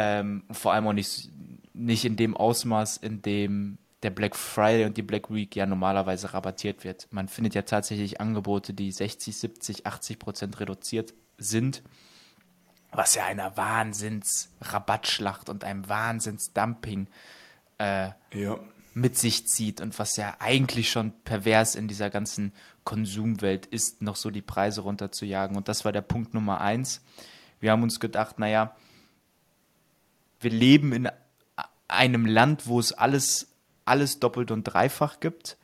Ähm, 0.00 0.44
vor 0.52 0.72
allem 0.72 0.86
auch 0.86 0.92
nicht, 0.92 1.28
nicht 1.74 2.04
in 2.04 2.14
dem 2.14 2.36
Ausmaß, 2.36 2.98
in 2.98 3.20
dem 3.20 3.78
der 4.04 4.10
Black 4.10 4.36
Friday 4.36 4.84
und 4.84 4.96
die 4.96 5.02
Black 5.02 5.28
Week 5.28 5.56
ja 5.56 5.66
normalerweise 5.66 6.32
rabattiert 6.32 6.84
wird. 6.84 7.08
Man 7.10 7.26
findet 7.26 7.56
ja 7.56 7.62
tatsächlich 7.62 8.20
Angebote, 8.20 8.72
die 8.72 8.92
60, 8.92 9.36
70, 9.36 9.86
80 9.86 10.20
Prozent 10.20 10.60
reduziert 10.60 11.14
sind, 11.36 11.82
was 12.92 13.16
ja 13.16 13.24
einer 13.24 13.56
Wahnsinns-Rabattschlacht 13.56 15.48
und 15.48 15.64
einem 15.64 15.88
Wahnsinns-Dumping 15.88 17.08
äh, 17.78 18.10
Ja, 18.32 18.60
mit 18.94 19.18
sich 19.18 19.48
zieht 19.48 19.80
und 19.80 19.98
was 19.98 20.16
ja 20.16 20.36
eigentlich 20.38 20.90
schon 20.90 21.12
pervers 21.24 21.74
in 21.74 21.88
dieser 21.88 22.08
ganzen 22.08 22.52
Konsumwelt 22.84 23.66
ist, 23.66 24.00
noch 24.00 24.14
so 24.16 24.30
die 24.30 24.42
Preise 24.42 24.82
runterzujagen. 24.82 25.56
Und 25.56 25.66
das 25.68 25.84
war 25.84 25.90
der 25.90 26.02
Punkt 26.02 26.34
Nummer 26.34 26.60
eins. 26.60 27.02
Wir 27.58 27.72
haben 27.72 27.82
uns 27.82 27.98
gedacht, 28.00 28.38
naja, 28.38 28.76
wir 30.40 30.50
leben 30.50 30.92
in 30.92 31.08
einem 31.88 32.26
Land, 32.26 32.66
wo 32.66 32.78
es 32.78 32.92
alles, 32.92 33.54
alles 33.84 34.20
doppelt 34.20 34.50
und 34.50 34.64
dreifach 34.64 35.20
gibt. 35.20 35.56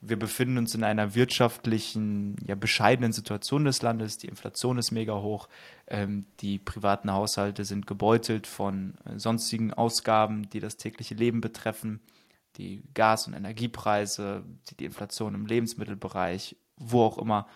Wir 0.00 0.18
befinden 0.18 0.58
uns 0.58 0.74
in 0.74 0.82
einer 0.82 1.14
wirtschaftlichen, 1.14 2.36
ja, 2.44 2.56
bescheidenen 2.56 3.12
Situation 3.12 3.64
des 3.64 3.82
Landes. 3.82 4.18
Die 4.18 4.26
Inflation 4.26 4.76
ist 4.76 4.90
mega 4.90 5.14
hoch. 5.14 5.48
Ähm, 5.86 6.26
die 6.40 6.58
privaten 6.58 7.12
Haushalte 7.12 7.64
sind 7.64 7.86
gebeutelt 7.86 8.48
von 8.48 8.94
äh, 9.04 9.18
sonstigen 9.18 9.72
Ausgaben, 9.72 10.50
die 10.50 10.58
das 10.58 10.76
tägliche 10.76 11.14
Leben 11.14 11.40
betreffen. 11.40 12.00
Die 12.56 12.82
Gas- 12.94 13.28
und 13.28 13.34
Energiepreise, 13.34 14.42
die, 14.68 14.76
die 14.76 14.86
Inflation 14.86 15.36
im 15.36 15.46
Lebensmittelbereich, 15.46 16.56
wo 16.76 17.04
auch 17.04 17.18
immer. 17.18 17.46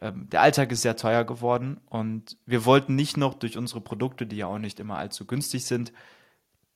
Ähm, 0.00 0.28
der 0.30 0.40
Alltag 0.40 0.72
ist 0.72 0.82
sehr 0.82 0.96
teuer 0.96 1.24
geworden 1.24 1.80
und 1.86 2.36
wir 2.46 2.64
wollten 2.64 2.94
nicht 2.94 3.16
noch 3.16 3.34
durch 3.34 3.58
unsere 3.58 3.80
Produkte, 3.80 4.26
die 4.26 4.36
ja 4.36 4.46
auch 4.46 4.58
nicht 4.58 4.80
immer 4.80 4.96
allzu 4.96 5.26
günstig 5.26 5.64
sind, 5.64 5.92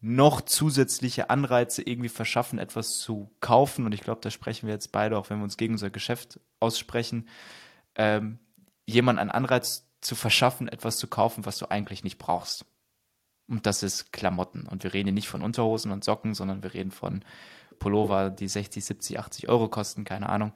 noch 0.00 0.42
zusätzliche 0.42 1.30
Anreize 1.30 1.80
irgendwie 1.80 2.10
verschaffen, 2.10 2.58
etwas 2.58 2.98
zu 2.98 3.30
kaufen. 3.40 3.86
Und 3.86 3.94
ich 3.94 4.02
glaube, 4.02 4.20
da 4.20 4.30
sprechen 4.30 4.66
wir 4.66 4.74
jetzt 4.74 4.92
beide, 4.92 5.16
auch 5.16 5.30
wenn 5.30 5.38
wir 5.38 5.44
uns 5.44 5.56
gegen 5.56 5.74
unser 5.74 5.88
Geschäft 5.88 6.40
aussprechen, 6.60 7.26
ähm, 7.94 8.38
jemand 8.84 9.18
einen 9.18 9.30
Anreiz 9.30 9.88
zu 10.02 10.14
verschaffen, 10.14 10.68
etwas 10.68 10.98
zu 10.98 11.06
kaufen, 11.06 11.46
was 11.46 11.56
du 11.56 11.70
eigentlich 11.70 12.04
nicht 12.04 12.18
brauchst. 12.18 12.66
Und 13.48 13.64
das 13.64 13.82
ist 13.82 14.12
Klamotten. 14.12 14.66
Und 14.66 14.84
wir 14.84 14.92
reden 14.92 15.06
hier 15.06 15.14
nicht 15.14 15.28
von 15.28 15.40
Unterhosen 15.40 15.90
und 15.90 16.04
Socken, 16.04 16.34
sondern 16.34 16.62
wir 16.62 16.74
reden 16.74 16.90
von 16.90 17.24
Pullover, 17.78 18.28
die 18.28 18.48
60, 18.48 18.84
70, 18.84 19.18
80 19.18 19.48
Euro 19.48 19.68
kosten, 19.68 20.04
keine 20.04 20.28
Ahnung. 20.28 20.52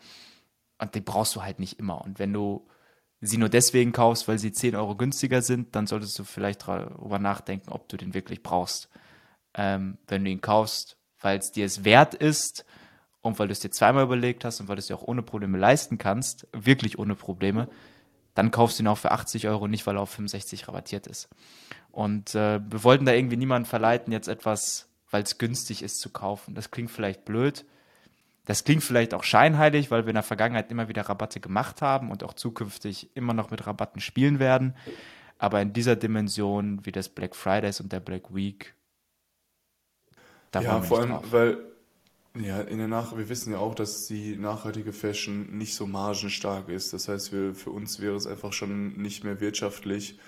Und 0.79 0.95
die 0.95 1.01
brauchst 1.01 1.35
du 1.37 1.43
halt 1.43 1.59
nicht 1.59 1.79
immer. 1.79 2.03
Und 2.03 2.19
wenn 2.19 2.33
du 2.33 2.67
sie 3.21 3.37
nur 3.37 3.49
deswegen 3.49 3.93
kaufst, 3.93 4.29
weil 4.29 4.39
sie 4.39 4.53
10 4.53 4.77
Euro 4.77 4.95
günstiger 4.97 5.43
sind, 5.43 5.75
dann 5.75 5.87
solltest 5.87 6.19
du 6.19 6.25
vielleicht 6.25 6.67
darüber 6.69 7.19
nachdenken, 7.19 7.71
ob 7.71 7.89
du 7.89 7.97
den 7.97 8.15
wirklich 8.15 8.43
brauchst 8.43 8.89
ähm, 9.59 9.99
wenn 10.07 10.25
du 10.25 10.31
ihn 10.31 10.41
kaufst, 10.41 10.97
weil 11.21 11.39
es 11.39 11.53
dir 11.53 11.67
es 11.67 11.85
wert 11.85 12.15
ist 12.15 12.65
und 13.21 13.39
weil 13.39 13.49
du 13.49 13.53
es 13.53 13.61
dir 13.61 13.71
zweimal 13.71 14.05
überlegt 14.05 14.45
hast 14.45 14.61
und 14.61 14.69
weil 14.69 14.77
du 14.77 14.81
es 14.81 14.87
dir 14.87 14.97
auch 14.97 15.07
ohne 15.07 15.23
Probleme 15.23 15.59
leisten 15.59 15.99
kannst, 15.99 16.47
wirklich 16.53 16.99
ohne 16.99 17.17
Probleme, 17.17 17.69
dann 18.35 18.53
kaufst 18.53 18.79
du 18.79 18.85
ihn 18.85 18.89
auch 18.89 18.99
für 18.99 19.11
80 19.11 19.49
Euro, 19.49 19.67
nicht 19.67 19.87
weil 19.87 19.97
er 19.97 20.03
auf 20.03 20.11
65 20.11 20.69
rabattiert 20.69 21.09
ist. 21.09 21.29
Und 21.91 22.35
äh, 22.37 22.61
wir 22.71 22.85
wollten 22.85 23.05
da 23.05 23.13
irgendwie 23.13 23.37
niemanden 23.37 23.67
verleiten, 23.67 24.13
jetzt 24.13 24.29
etwas, 24.29 24.89
weil 25.11 25.25
es 25.25 25.39
günstig 25.39 25.83
ist, 25.83 25.99
zu 25.99 26.11
kaufen. 26.11 26.55
Das 26.55 26.71
klingt 26.71 26.93
vielleicht 26.93 27.25
blöd. 27.25 27.65
Das 28.49 28.65
klingt 28.65 28.83
vielleicht 28.83 29.13
auch 29.13 29.25
scheinheilig, 29.25 29.91
weil 29.91 30.07
wir 30.07 30.09
in 30.09 30.15
der 30.15 30.23
Vergangenheit 30.23 30.71
immer 30.71 30.89
wieder 30.89 31.03
Rabatte 31.03 31.39
gemacht 31.39 31.83
haben 31.83 32.11
und 32.11 32.25
auch 32.25 32.33
zukünftig 32.33 33.11
immer 33.15 33.35
noch 33.35 33.51
mit 33.51 33.67
Rabatten 33.67 34.01
spielen 34.01 34.39
werden. 34.39 34.75
Aber 35.37 35.61
in 35.61 35.75
dieser 35.75 35.97
Dimension 35.97 36.81
wie 36.87 36.91
des 36.91 37.11
Black 37.11 37.37
Fridays 37.37 37.79
und 37.79 37.93
der 37.93 38.01
Black 38.01 38.35
Week 38.35 38.75
da 40.51 40.63
ja 40.63 40.81
vor 40.81 41.01
allem, 41.01 41.11
drauf. 41.11 41.25
weil 41.31 41.59
ja, 42.41 42.63
in 42.63 42.79
der 42.79 42.89
Nach 42.89 43.15
wir 43.15 43.29
wissen 43.29 43.53
ja 43.53 43.59
auch, 43.59 43.75
dass 43.75 44.07
die 44.07 44.35
nachhaltige 44.37 44.95
Fashion 44.95 45.59
nicht 45.59 45.75
so 45.75 45.87
margenstark 45.87 46.71
ist. 46.71 46.95
Das 46.95 47.07
heißt, 47.07 47.35
wir, 47.35 47.55
für 47.55 47.71
uns 47.71 48.01
wäre 48.01 48.17
es 48.17 48.27
einfach 48.27 48.55
schon 48.55 48.97
nicht 48.97 49.25
mehr 49.25 49.43
wirtschaftlich, 49.43 50.19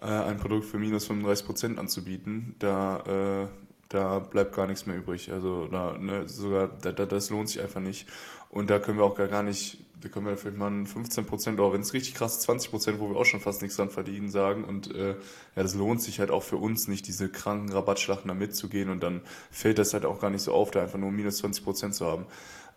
äh, 0.00 0.06
ein 0.06 0.38
Produkt 0.38 0.64
für 0.64 0.80
minus 0.80 1.06
35 1.06 1.46
Prozent 1.46 1.78
anzubieten. 1.78 2.56
Da 2.58 3.44
äh, 3.44 3.67
Da 3.88 4.18
bleibt 4.18 4.54
gar 4.54 4.66
nichts 4.66 4.86
mehr 4.86 4.96
übrig. 4.96 5.32
Also 5.32 5.66
da, 5.66 5.96
ne, 5.98 6.28
sogar, 6.28 6.68
da, 6.68 6.92
da, 6.92 7.06
das 7.06 7.30
lohnt 7.30 7.48
sich 7.48 7.60
einfach 7.60 7.80
nicht. 7.80 8.06
Und 8.50 8.70
da 8.70 8.78
können 8.78 8.98
wir 8.98 9.04
auch 9.04 9.14
gar, 9.14 9.42
nicht, 9.42 9.78
da 10.00 10.08
können 10.08 10.26
wir 10.26 10.36
vielleicht 10.36 10.58
mal 10.58 10.86
15 10.86 11.26
Prozent 11.26 11.60
oder 11.60 11.72
wenn 11.72 11.82
es 11.82 11.92
richtig 11.92 12.14
krass 12.14 12.38
ist, 12.38 12.42
20 12.42 12.70
Prozent, 12.70 13.00
wo 13.00 13.10
wir 13.10 13.16
auch 13.16 13.24
schon 13.24 13.40
fast 13.40 13.62
nichts 13.62 13.76
dran 13.76 13.90
verdienen, 13.90 14.30
sagen. 14.30 14.64
Und 14.64 14.94
äh, 14.94 15.10
ja, 15.10 15.62
das 15.62 15.74
lohnt 15.74 16.02
sich 16.02 16.20
halt 16.20 16.30
auch 16.30 16.42
für 16.42 16.56
uns 16.56 16.88
nicht, 16.88 17.06
diese 17.06 17.28
kranken 17.28 17.72
Rabattschlachten 17.72 18.28
da 18.28 18.34
mitzugehen. 18.34 18.90
Und 18.90 19.02
dann 19.02 19.22
fällt 19.50 19.78
das 19.78 19.94
halt 19.94 20.04
auch 20.04 20.20
gar 20.20 20.30
nicht 20.30 20.42
so 20.42 20.52
auf, 20.52 20.70
da 20.70 20.82
einfach 20.82 20.98
nur 20.98 21.10
minus 21.10 21.38
20 21.38 21.64
Prozent 21.64 21.94
zu 21.94 22.06
haben. 22.06 22.26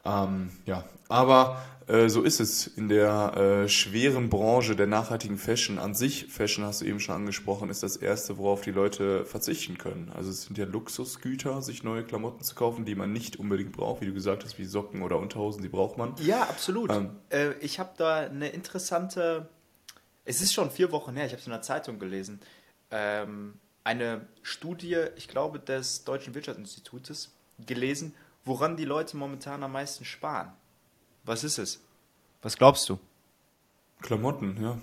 Ähm, 0.06 0.52
ja, 0.66 0.84
aber 1.10 1.62
äh, 1.88 2.10
so 2.10 2.24
ist 2.24 2.40
es 2.40 2.68
in 2.68 2.90
der 2.90 3.36
äh, 3.36 3.70
schweren 3.70 4.30
Branche 4.30 4.76
der 4.76 4.88
nachhaltigen 4.88 5.38
Fashion. 5.38 5.78
An 5.78 5.94
sich, 5.94 6.28
Fashion 6.28 6.64
hast 6.64 6.82
du 6.82 6.86
eben 6.86 7.00
schon 7.00 7.16
angesprochen, 7.16 7.70
ist 7.70 7.84
das 7.84 7.98
Erste, 7.98 8.38
worauf 8.38 8.62
die 8.62 8.72
Leute 8.72 9.26
verzichten 9.26 9.78
können. 9.78 10.12
Also 10.16 10.30
es 10.30 10.44
sind 10.44 10.58
ja 10.58 10.66
Luxusgüter, 10.66 11.62
sich 11.62 11.84
neue 11.84 12.04
Klamotten 12.04 12.44
zu 12.44 12.56
kaufen, 12.56 12.86
die 12.86 12.96
man 12.96 13.12
nicht 13.12 13.38
unbedingt 13.38 13.74
braucht, 13.74 14.02
wie 14.02 14.06
du 14.06 14.14
gesagt 14.14 14.46
hast, 14.46 14.58
wie 14.58 14.66
Socken 14.66 15.02
oder 15.02 15.18
Unterhosen, 15.18 15.62
die 15.62 15.70
braucht 15.70 15.98
man. 15.98 16.16
Ja, 16.22 16.44
absolut. 16.44 16.92
Ähm, 16.92 17.10
äh, 17.30 17.54
ich 17.60 17.80
habe 17.80 17.92
da 17.98 18.18
eine 18.18 18.50
interessante, 18.50 19.50
es 20.24 20.42
ist 20.42 20.54
schon 20.54 20.72
vier 20.72 20.92
Wochen 20.92 21.16
her, 21.16 21.26
ich 21.26 21.34
habe 21.34 21.42
es 21.42 21.48
in 21.48 21.52
der 21.52 21.62
Zeitung 21.62 22.00
gelesen, 22.00 22.40
ähm, 22.90 23.56
eine 23.84 24.28
Studie, 24.44 24.98
ich 25.16 25.28
glaube, 25.28 25.60
des 25.60 26.04
Deutschen 26.04 26.36
Wirtschaftsinstitutes 26.36 27.32
gelesen, 27.66 28.14
woran 28.46 28.78
die 28.78 28.86
Leute 28.86 29.18
momentan 29.18 29.64
am 29.64 29.74
meisten 29.74 30.06
sparen. 30.06 30.52
Was 31.24 31.44
ist 31.44 31.58
es? 31.58 31.84
Was 32.42 32.58
glaubst 32.58 32.90
du? 32.90 33.00
Klamotten, 34.02 34.58
ja. 34.62 34.78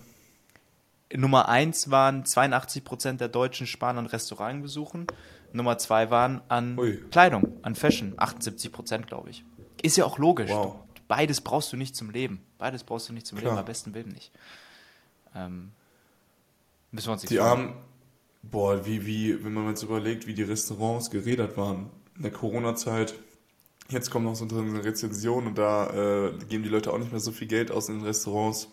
Nummer 1.15 1.49
1 1.49 1.91
waren 1.91 2.25
82% 2.25 3.15
der 3.17 3.29
Deutschen 3.29 3.67
sparen 3.67 3.99
an 3.99 4.07
Restaurantbesuchen. 4.07 5.07
Nummer 5.53 5.79
2 5.79 6.11
waren 6.11 6.43
an 6.49 6.79
Ui. 6.79 7.03
Kleidung, 7.11 7.59
an 7.63 7.75
Fashion. 7.75 8.15
78%, 8.17 9.07
glaube 9.07 9.31
ich. 9.31 9.45
Ist 9.83 9.97
ja 9.97 10.05
auch 10.05 10.19
logisch. 10.19 10.51
Wow. 10.51 10.77
Beides 11.09 11.41
brauchst 11.41 11.73
du 11.73 11.77
nicht 11.77 11.97
zum 11.97 12.11
Leben. 12.11 12.43
Beides 12.59 12.85
brauchst 12.85 13.09
du 13.09 13.15
nicht 13.15 13.27
zum 13.27 13.39
Klar. 13.39 13.53
Leben, 13.53 13.59
am 13.61 13.65
besten 13.65 13.95
Willen 13.95 14.11
nicht. 14.11 14.31
Ähm, 15.35 15.73
müssen 16.91 17.09
wir 17.09 17.13
uns 17.13 17.23
Die 17.23 17.41
Armen, 17.41 17.75
boah, 18.43 18.85
wie, 18.85 19.07
wie, 19.07 19.43
wenn 19.43 19.55
man 19.55 19.69
jetzt 19.69 19.83
überlegt, 19.83 20.27
wie 20.27 20.35
die 20.35 20.43
Restaurants 20.43 21.11
geredet 21.11 21.57
waren 21.57 21.91
in 22.17 22.23
der 22.23 22.33
Corona-Zeit 22.33 23.15
Jetzt 23.91 24.11
kommt 24.11 24.27
noch 24.27 24.35
so 24.35 24.45
eine 24.45 24.85
Rezension 24.85 25.47
und 25.47 25.57
da 25.57 26.27
äh, 26.27 26.33
geben 26.49 26.63
die 26.63 26.69
Leute 26.69 26.93
auch 26.93 26.99
nicht 26.99 27.11
mehr 27.11 27.21
so 27.21 27.33
viel 27.33 27.49
Geld 27.49 27.71
aus 27.71 27.89
in 27.89 27.99
den 27.99 28.05
Restaurants. 28.05 28.69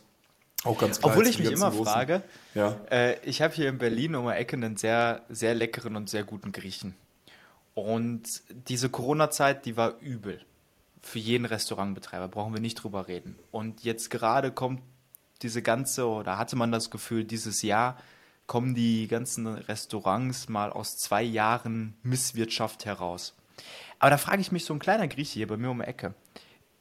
Auch 0.65 0.77
ganz 0.77 0.99
klar. 0.99 1.11
Obwohl 1.11 1.27
ich 1.27 1.39
mich 1.39 1.51
immer 1.51 1.69
großen. 1.69 1.85
frage, 1.85 2.23
ja. 2.53 2.75
äh, 2.89 3.17
ich 3.23 3.41
habe 3.41 3.53
hier 3.53 3.69
in 3.69 3.77
Berlin 3.77 4.15
um 4.15 4.25
die 4.25 4.33
Ecke 4.33 4.57
einen 4.57 4.77
sehr, 4.77 5.21
sehr 5.29 5.53
leckeren 5.53 5.95
und 5.95 6.09
sehr 6.09 6.23
guten 6.23 6.51
Griechen. 6.51 6.95
Und 7.75 8.41
diese 8.49 8.89
Corona-Zeit, 8.89 9.65
die 9.65 9.77
war 9.77 9.99
übel. 9.99 10.41
Für 11.01 11.19
jeden 11.19 11.45
Restaurantbetreiber, 11.45 12.27
brauchen 12.27 12.53
wir 12.53 12.61
nicht 12.61 12.75
drüber 12.75 13.07
reden. 13.07 13.37
Und 13.51 13.83
jetzt 13.83 14.09
gerade 14.09 14.51
kommt 14.51 14.81
diese 15.43 15.61
ganze, 15.61 16.07
oder 16.07 16.37
hatte 16.37 16.55
man 16.55 16.71
das 16.71 16.89
Gefühl, 16.89 17.23
dieses 17.25 17.61
Jahr 17.61 17.97
kommen 18.47 18.73
die 18.75 19.07
ganzen 19.07 19.47
Restaurants 19.47 20.49
mal 20.49 20.71
aus 20.71 20.97
zwei 20.97 21.21
Jahren 21.21 21.95
Misswirtschaft 22.01 22.85
heraus. 22.85 23.35
Aber 23.99 24.11
da 24.11 24.17
frage 24.17 24.41
ich 24.41 24.51
mich, 24.51 24.65
so 24.65 24.73
ein 24.73 24.79
kleiner 24.79 25.07
Grieche 25.07 25.33
hier 25.33 25.47
bei 25.47 25.57
mir 25.57 25.69
um 25.69 25.79
die 25.79 25.85
Ecke, 25.85 26.13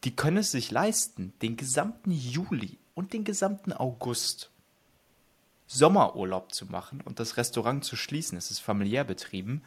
die 0.04 0.14
können 0.14 0.38
es 0.38 0.50
sich 0.50 0.70
leisten, 0.70 1.32
den 1.40 1.56
gesamten 1.56 2.10
Juli 2.10 2.78
und 2.94 3.12
den 3.12 3.24
gesamten 3.24 3.72
August 3.72 4.50
Sommerurlaub 5.66 6.52
zu 6.52 6.66
machen 6.66 7.00
und 7.00 7.18
das 7.18 7.36
Restaurant 7.36 7.84
zu 7.84 7.96
schließen. 7.96 8.36
Es 8.36 8.50
ist 8.50 8.60
familiär 8.60 9.04
betrieben, 9.04 9.62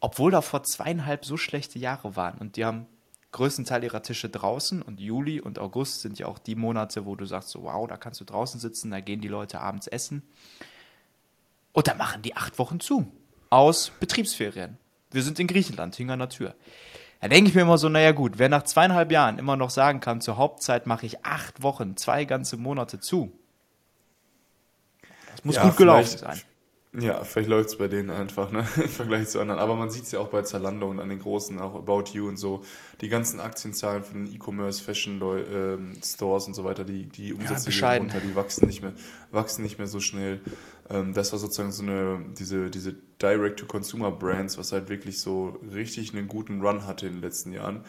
obwohl 0.00 0.30
da 0.30 0.42
vor 0.42 0.62
zweieinhalb 0.64 1.24
so 1.24 1.36
schlechte 1.36 1.78
Jahre 1.78 2.16
waren. 2.16 2.38
Und 2.38 2.56
die 2.56 2.64
haben 2.64 2.86
größtenteils 3.32 3.84
ihrer 3.84 4.02
Tische 4.02 4.28
draußen 4.28 4.82
und 4.82 5.00
Juli 5.00 5.40
und 5.40 5.58
August 5.58 6.00
sind 6.00 6.18
ja 6.18 6.26
auch 6.26 6.38
die 6.38 6.54
Monate, 6.54 7.06
wo 7.06 7.14
du 7.14 7.26
sagst, 7.26 7.50
so, 7.50 7.62
wow, 7.62 7.86
da 7.86 7.96
kannst 7.96 8.20
du 8.20 8.24
draußen 8.24 8.58
sitzen, 8.58 8.90
da 8.90 9.00
gehen 9.00 9.20
die 9.20 9.28
Leute 9.28 9.60
abends 9.60 9.86
essen. 9.86 10.22
Und 11.72 11.88
da 11.88 11.94
machen 11.94 12.22
die 12.22 12.36
acht 12.36 12.58
Wochen 12.58 12.80
zu. 12.80 13.06
Aus 13.50 13.92
Betriebsferien. 14.00 14.78
Wir 15.10 15.22
sind 15.22 15.38
in 15.40 15.46
Griechenland, 15.46 15.96
hing 15.96 16.10
an 16.10 16.18
der 16.18 16.28
Tür. 16.28 16.54
Da 17.20 17.28
denke 17.28 17.48
ich 17.48 17.54
mir 17.54 17.62
immer 17.62 17.78
so, 17.78 17.88
naja 17.88 18.12
gut, 18.12 18.38
wer 18.38 18.48
nach 18.48 18.62
zweieinhalb 18.62 19.10
Jahren 19.10 19.38
immer 19.38 19.56
noch 19.56 19.70
sagen 19.70 20.00
kann, 20.00 20.20
zur 20.20 20.36
Hauptzeit 20.36 20.86
mache 20.86 21.06
ich 21.06 21.24
acht 21.24 21.62
Wochen, 21.62 21.96
zwei 21.96 22.24
ganze 22.24 22.56
Monate 22.56 23.00
zu. 23.00 23.32
Das 25.32 25.44
muss 25.44 25.56
ja, 25.56 25.64
gut 25.64 25.76
gelaufen 25.76 26.18
sein. 26.18 26.40
Ja, 26.98 27.22
vielleicht 27.22 27.50
läuft 27.50 27.68
es 27.68 27.78
bei 27.78 27.86
denen 27.86 28.08
einfach, 28.08 28.50
ne? 28.50 28.60
Im 28.76 28.88
Vergleich 28.88 29.28
zu 29.28 29.40
anderen. 29.40 29.60
Aber 29.60 29.76
man 29.76 29.90
sieht 29.90 30.04
es 30.04 30.12
ja 30.12 30.20
auch 30.20 30.28
bei 30.28 30.42
Zalando 30.42 30.88
und 30.88 31.00
an 31.00 31.08
den 31.08 31.18
großen, 31.18 31.58
auch 31.60 31.74
About 31.74 32.12
You 32.12 32.28
und 32.28 32.38
so. 32.38 32.64
Die 33.00 33.08
ganzen 33.08 33.40
Aktienzahlen 33.40 34.02
von 34.02 34.24
den 34.24 34.34
E-Commerce, 34.34 34.82
Fashion 34.82 35.20
ähm, 35.22 35.96
Stores 36.02 36.46
und 36.46 36.54
so 36.54 36.64
weiter, 36.64 36.84
die, 36.84 37.04
die 37.04 37.34
Umsätze 37.34 37.70
ja, 37.70 37.92
gehen 37.92 38.02
runter, 38.04 38.20
die 38.20 38.34
wachsen 38.34 38.66
nicht 38.66 38.82
mehr, 38.82 38.94
wachsen 39.30 39.62
nicht 39.62 39.78
mehr 39.78 39.86
so 39.86 40.00
schnell. 40.00 40.40
Ähm, 40.90 41.14
das 41.14 41.32
war 41.32 41.38
sozusagen 41.38 41.72
so 41.72 41.82
eine, 41.82 42.24
diese, 42.38 42.70
diese 42.70 42.94
Direct-to-Consumer-Brands, 43.20 44.58
was 44.58 44.72
halt 44.72 44.88
wirklich 44.88 45.20
so 45.20 45.58
richtig 45.72 46.14
einen 46.14 46.28
guten 46.28 46.60
Run 46.60 46.86
hatte 46.86 47.06
in 47.06 47.14
den 47.14 47.22
letzten 47.22 47.52
Jahren. 47.52 47.84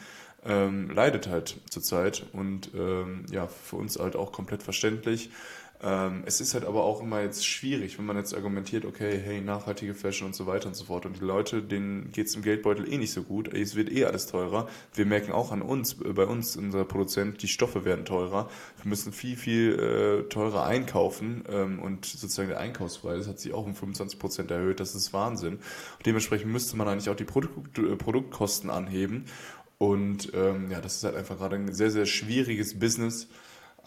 Ähm, 0.45 0.89
leidet 0.89 1.27
halt 1.27 1.59
zurzeit 1.69 2.25
und 2.31 2.71
ähm, 2.73 3.25
ja, 3.29 3.47
für 3.47 3.75
uns 3.75 3.99
halt 3.99 4.15
auch 4.15 4.31
komplett 4.31 4.63
verständlich. 4.63 5.31
Ähm, 5.81 6.23
es 6.25 6.41
ist 6.41 6.53
halt 6.53 6.65
aber 6.65 6.83
auch 6.83 7.01
immer 7.01 7.21
jetzt 7.21 7.47
schwierig, 7.47 7.97
wenn 7.97 8.05
man 8.05 8.17
jetzt 8.17 8.35
argumentiert, 8.35 8.83
okay, 8.83 9.17
hey, 9.17 9.39
nachhaltige 9.39 9.93
Fashion 9.93 10.27
und 10.27 10.35
so 10.35 10.45
weiter 10.45 10.67
und 10.67 10.75
so 10.75 10.83
fort. 10.83 11.05
Und 11.05 11.21
die 11.21 11.25
Leute, 11.25 11.63
denen 11.63 12.11
geht 12.11 12.27
es 12.27 12.35
im 12.35 12.41
Geldbeutel 12.41 12.91
eh 12.91 12.97
nicht 12.97 13.13
so 13.13 13.23
gut. 13.23 13.53
Es 13.53 13.75
wird 13.75 13.89
eh 13.89 14.03
alles 14.03 14.27
teurer. 14.27 14.67
Wir 14.93 15.05
merken 15.05 15.31
auch 15.31 15.53
an 15.53 15.61
uns, 15.61 15.93
äh, 16.01 16.11
bei 16.11 16.25
uns, 16.25 16.57
unser 16.57 16.83
Produzent, 16.83 17.41
die 17.43 17.47
Stoffe 17.47 17.85
werden 17.85 18.03
teurer. 18.03 18.49
Wir 18.81 18.89
müssen 18.89 19.13
viel, 19.13 19.37
viel 19.37 19.79
äh, 19.79 20.29
teurer 20.29 20.65
einkaufen. 20.65 21.45
Ähm, 21.49 21.79
und 21.79 22.05
sozusagen 22.05 22.49
der 22.49 22.59
Einkaufspreis 22.59 23.27
hat 23.29 23.39
sich 23.39 23.53
auch 23.53 23.65
um 23.65 23.73
25 23.73 24.19
Prozent 24.19 24.51
erhöht. 24.51 24.81
Das 24.81 24.95
ist 24.95 25.13
Wahnsinn. 25.13 25.53
Und 25.53 26.05
dementsprechend 26.05 26.51
müsste 26.51 26.75
man 26.75 26.89
eigentlich 26.89 27.09
auch 27.09 27.15
die 27.15 27.23
Produkt, 27.23 27.77
äh, 27.79 27.95
Produktkosten 27.95 28.69
anheben. 28.69 29.25
Und 29.77 30.33
ähm, 30.33 30.69
ja, 30.71 30.81
das 30.81 30.97
ist 30.97 31.05
halt 31.05 31.15
einfach 31.15 31.37
gerade 31.37 31.55
ein 31.55 31.73
sehr, 31.73 31.89
sehr 31.89 32.05
schwieriges 32.05 32.77
Business. 32.77 33.29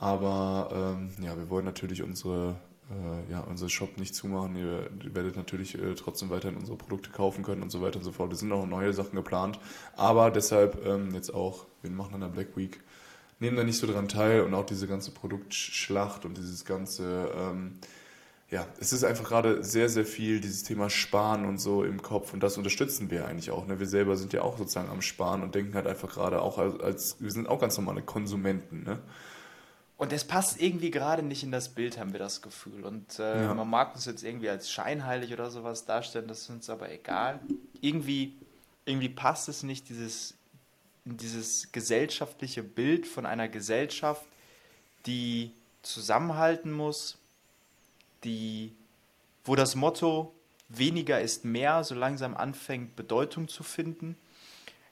Aber 0.02 0.96
ähm, 0.98 1.10
ja, 1.24 1.36
wir 1.36 1.48
wollen 1.48 1.64
natürlich 1.64 2.02
unsere, 2.02 2.56
äh, 2.90 3.30
ja, 3.30 3.38
unsere 3.42 3.70
Shop 3.70 3.98
nicht 3.98 4.16
zumachen. 4.16 4.56
Ihr, 4.56 4.90
ihr 5.04 5.14
werdet 5.14 5.36
natürlich 5.36 5.80
äh, 5.80 5.94
trotzdem 5.94 6.28
weiterhin 6.28 6.58
unsere 6.58 6.76
Produkte 6.76 7.10
kaufen 7.10 7.44
können 7.44 7.62
und 7.62 7.70
so 7.70 7.80
weiter 7.82 7.98
und 7.98 8.04
so 8.04 8.10
fort. 8.10 8.32
Es 8.32 8.40
sind 8.40 8.50
auch 8.50 8.66
neue 8.66 8.92
Sachen 8.92 9.14
geplant. 9.14 9.60
Aber 9.94 10.32
deshalb 10.32 10.84
ähm, 10.84 11.14
jetzt 11.14 11.32
auch, 11.32 11.66
wir 11.82 11.92
machen 11.92 12.14
an 12.14 12.20
der 12.20 12.26
Black 12.26 12.56
Week, 12.56 12.80
nehmen 13.38 13.56
da 13.56 13.62
nicht 13.62 13.78
so 13.78 13.86
dran 13.86 14.08
teil 14.08 14.40
und 14.40 14.54
auch 14.54 14.66
diese 14.66 14.88
ganze 14.88 15.12
Produktschlacht 15.12 16.24
und 16.24 16.36
dieses 16.36 16.64
ganze, 16.64 17.30
ähm, 17.36 17.74
ja, 18.50 18.66
es 18.80 18.92
ist 18.92 19.04
einfach 19.04 19.28
gerade 19.28 19.62
sehr, 19.62 19.88
sehr 19.88 20.04
viel 20.04 20.40
dieses 20.40 20.64
Thema 20.64 20.90
Sparen 20.90 21.44
und 21.44 21.58
so 21.58 21.84
im 21.84 22.02
Kopf 22.02 22.34
und 22.34 22.42
das 22.42 22.58
unterstützen 22.58 23.08
wir 23.12 23.28
eigentlich 23.28 23.52
auch. 23.52 23.68
Ne? 23.68 23.78
Wir 23.78 23.86
selber 23.86 24.16
sind 24.16 24.32
ja 24.32 24.42
auch 24.42 24.58
sozusagen 24.58 24.90
am 24.90 25.00
Sparen 25.00 25.44
und 25.44 25.54
denken 25.54 25.76
halt 25.76 25.86
einfach 25.86 26.12
gerade 26.12 26.42
auch 26.42 26.58
als, 26.58 26.80
als 26.80 27.16
wir 27.20 27.30
sind 27.30 27.48
auch 27.48 27.60
ganz 27.60 27.78
normale 27.78 28.02
Konsumenten. 28.02 28.82
Ne? 28.82 28.98
Und 30.02 30.12
es 30.12 30.24
passt 30.24 30.60
irgendwie 30.60 30.90
gerade 30.90 31.22
nicht 31.22 31.44
in 31.44 31.52
das 31.52 31.68
Bild, 31.68 31.96
haben 31.96 32.10
wir 32.10 32.18
das 32.18 32.42
Gefühl. 32.42 32.84
Und 32.84 33.20
äh, 33.20 33.44
ja. 33.44 33.54
man 33.54 33.70
mag 33.70 33.94
uns 33.94 34.04
jetzt 34.04 34.24
irgendwie 34.24 34.48
als 34.48 34.68
scheinheilig 34.68 35.32
oder 35.32 35.48
sowas 35.48 35.84
darstellen, 35.84 36.26
das 36.26 36.40
ist 36.40 36.50
uns 36.50 36.68
aber 36.68 36.90
egal. 36.90 37.38
Irgendwie, 37.80 38.34
irgendwie 38.84 39.08
passt 39.08 39.48
es 39.48 39.62
nicht, 39.62 39.88
dieses, 39.88 40.34
dieses 41.04 41.70
gesellschaftliche 41.70 42.64
Bild 42.64 43.06
von 43.06 43.26
einer 43.26 43.46
Gesellschaft, 43.46 44.26
die 45.06 45.52
zusammenhalten 45.82 46.72
muss, 46.72 47.16
die, 48.24 48.72
wo 49.44 49.54
das 49.54 49.76
Motto 49.76 50.34
weniger 50.68 51.20
ist 51.20 51.44
mehr 51.44 51.84
so 51.84 51.94
langsam 51.94 52.36
anfängt, 52.36 52.96
Bedeutung 52.96 53.46
zu 53.46 53.62
finden. 53.62 54.16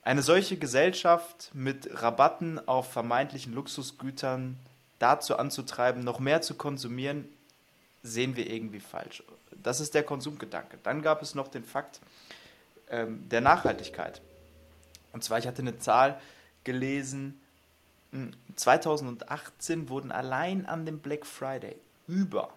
Eine 0.04 0.22
solche 0.22 0.56
Gesellschaft 0.56 1.50
mit 1.52 2.00
Rabatten 2.00 2.60
auf 2.68 2.92
vermeintlichen 2.92 3.52
Luxusgütern 3.54 4.56
dazu 5.00 5.36
anzutreiben, 5.36 6.04
noch 6.04 6.20
mehr 6.20 6.40
zu 6.42 6.54
konsumieren, 6.54 7.28
sehen 8.02 8.36
wir 8.36 8.48
irgendwie 8.48 8.80
falsch. 8.80 9.24
Das 9.62 9.80
ist 9.80 9.94
der 9.94 10.04
Konsumgedanke. 10.04 10.78
Dann 10.84 11.02
gab 11.02 11.22
es 11.22 11.34
noch 11.34 11.48
den 11.48 11.64
Fakt 11.64 12.00
ähm, 12.88 13.28
der 13.28 13.40
Nachhaltigkeit. 13.40 14.22
Und 15.12 15.24
zwar, 15.24 15.38
ich 15.38 15.46
hatte 15.46 15.62
eine 15.62 15.78
Zahl 15.78 16.20
gelesen, 16.62 17.40
2018 18.56 19.80
hm, 19.80 19.88
wurden 19.88 20.12
allein 20.12 20.66
an 20.66 20.84
dem 20.84 20.98
Black 20.98 21.26
Friday 21.26 21.76
über 22.06 22.52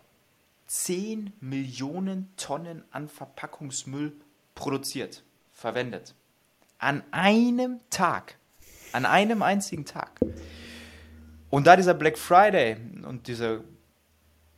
10 0.68 1.34
Millionen 1.42 2.32
Tonnen 2.38 2.84
an 2.92 3.08
Verpackungsmüll 3.08 4.14
produziert, 4.56 5.24
verwendet. 5.52 6.16
An 6.80 7.04
einem 7.12 7.80
Tag. 7.90 8.38
An 8.92 9.06
einem 9.06 9.42
einzigen 9.42 9.86
Tag. 9.86 10.20
Und 11.54 11.68
da 11.68 11.76
dieser 11.76 11.94
Black 11.94 12.18
Friday 12.18 12.78
und 13.04 13.28
dieser 13.28 13.60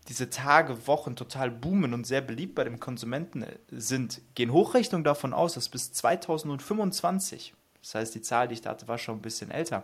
diese 0.07 0.29
Tage, 0.29 0.87
Wochen 0.87 1.17
total 1.17 1.51
boomen 1.51 1.93
und 1.93 2.07
sehr 2.07 2.21
beliebt 2.21 2.55
bei 2.55 2.63
den 2.63 2.79
Konsumenten 2.79 3.45
sind, 3.69 4.21
gehen 4.33 4.53
Hochrechnungen 4.53 5.03
davon 5.03 5.33
aus, 5.33 5.55
dass 5.55 5.67
bis 5.67 5.91
2025, 5.91 7.53
das 7.81 7.95
heißt, 7.95 8.15
die 8.15 8.21
Zahl, 8.21 8.47
die 8.47 8.53
ich 8.53 8.61
da 8.61 8.69
hatte, 8.69 8.87
war 8.87 8.97
schon 8.97 9.17
ein 9.17 9.21
bisschen 9.21 9.51
älter, 9.51 9.83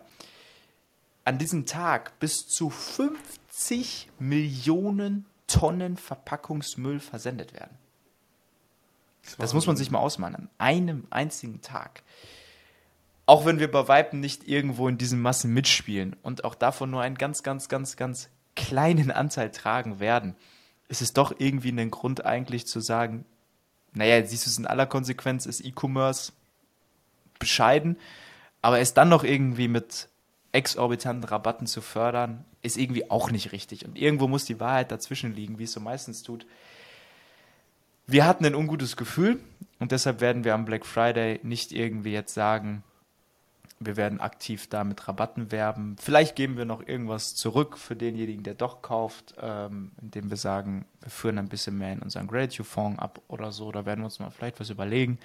an 1.26 1.36
diesem 1.36 1.66
Tag 1.66 2.18
bis 2.18 2.48
zu 2.48 2.70
50 2.70 4.08
Millionen 4.18 5.26
Tonnen 5.48 5.98
Verpackungsmüll 5.98 6.98
versendet 6.98 7.52
werden. 7.52 7.76
Das 9.36 9.52
muss 9.52 9.66
man 9.66 9.76
sich 9.76 9.90
mal 9.90 9.98
ausmalen, 9.98 10.34
an 10.34 10.48
einem 10.56 11.06
einzigen 11.10 11.60
Tag. 11.60 12.04
Auch 13.32 13.46
wenn 13.46 13.58
wir 13.58 13.70
bei 13.70 13.88
Weitem 13.88 14.20
nicht 14.20 14.46
irgendwo 14.46 14.88
in 14.88 14.98
diesen 14.98 15.22
Massen 15.22 15.54
mitspielen 15.54 16.16
und 16.20 16.44
auch 16.44 16.54
davon 16.54 16.90
nur 16.90 17.00
einen 17.00 17.16
ganz, 17.16 17.42
ganz, 17.42 17.70
ganz, 17.70 17.96
ganz 17.96 18.28
kleinen 18.56 19.10
Anteil 19.10 19.50
tragen 19.50 20.00
werden, 20.00 20.36
ist 20.88 21.00
es 21.00 21.14
doch 21.14 21.32
irgendwie 21.38 21.70
ein 21.70 21.90
Grund 21.90 22.26
eigentlich 22.26 22.66
zu 22.66 22.80
sagen, 22.80 23.24
naja, 23.94 24.22
siehst 24.22 24.44
du 24.44 24.50
es 24.50 24.58
in 24.58 24.66
aller 24.66 24.84
Konsequenz, 24.84 25.46
ist 25.46 25.64
E-Commerce 25.64 26.32
bescheiden, 27.38 27.96
aber 28.60 28.80
es 28.80 28.92
dann 28.92 29.08
noch 29.08 29.24
irgendwie 29.24 29.68
mit 29.68 30.10
exorbitanten 30.52 31.24
Rabatten 31.24 31.66
zu 31.66 31.80
fördern, 31.80 32.44
ist 32.60 32.76
irgendwie 32.76 33.10
auch 33.10 33.30
nicht 33.30 33.52
richtig. 33.52 33.86
Und 33.86 33.96
irgendwo 33.96 34.28
muss 34.28 34.44
die 34.44 34.60
Wahrheit 34.60 34.92
dazwischen 34.92 35.34
liegen, 35.34 35.58
wie 35.58 35.64
es 35.64 35.72
so 35.72 35.80
meistens 35.80 36.22
tut. 36.22 36.44
Wir 38.06 38.26
hatten 38.26 38.44
ein 38.44 38.54
ungutes 38.54 38.98
Gefühl 38.98 39.40
und 39.78 39.90
deshalb 39.90 40.20
werden 40.20 40.44
wir 40.44 40.52
am 40.52 40.66
Black 40.66 40.84
Friday 40.84 41.40
nicht 41.42 41.72
irgendwie 41.72 42.12
jetzt 42.12 42.34
sagen, 42.34 42.84
wir 43.86 43.96
werden 43.96 44.20
aktiv 44.20 44.68
da 44.68 44.84
mit 44.84 45.06
Rabatten 45.08 45.52
werben. 45.52 45.96
Vielleicht 46.00 46.36
geben 46.36 46.56
wir 46.56 46.64
noch 46.64 46.86
irgendwas 46.86 47.34
zurück 47.34 47.78
für 47.78 47.96
denjenigen, 47.96 48.42
der 48.42 48.54
doch 48.54 48.82
kauft, 48.82 49.34
ähm, 49.40 49.92
indem 50.00 50.30
wir 50.30 50.36
sagen, 50.36 50.86
wir 51.00 51.10
führen 51.10 51.38
ein 51.38 51.48
bisschen 51.48 51.78
mehr 51.78 51.92
in 51.92 52.00
unseren 52.00 52.26
Gratitude-Fonds 52.26 52.98
ab 52.98 53.20
oder 53.28 53.52
so. 53.52 53.72
Da 53.72 53.86
werden 53.86 54.00
wir 54.00 54.06
uns 54.06 54.18
mal 54.18 54.30
vielleicht 54.30 54.60
was 54.60 54.70
überlegen. 54.70 55.18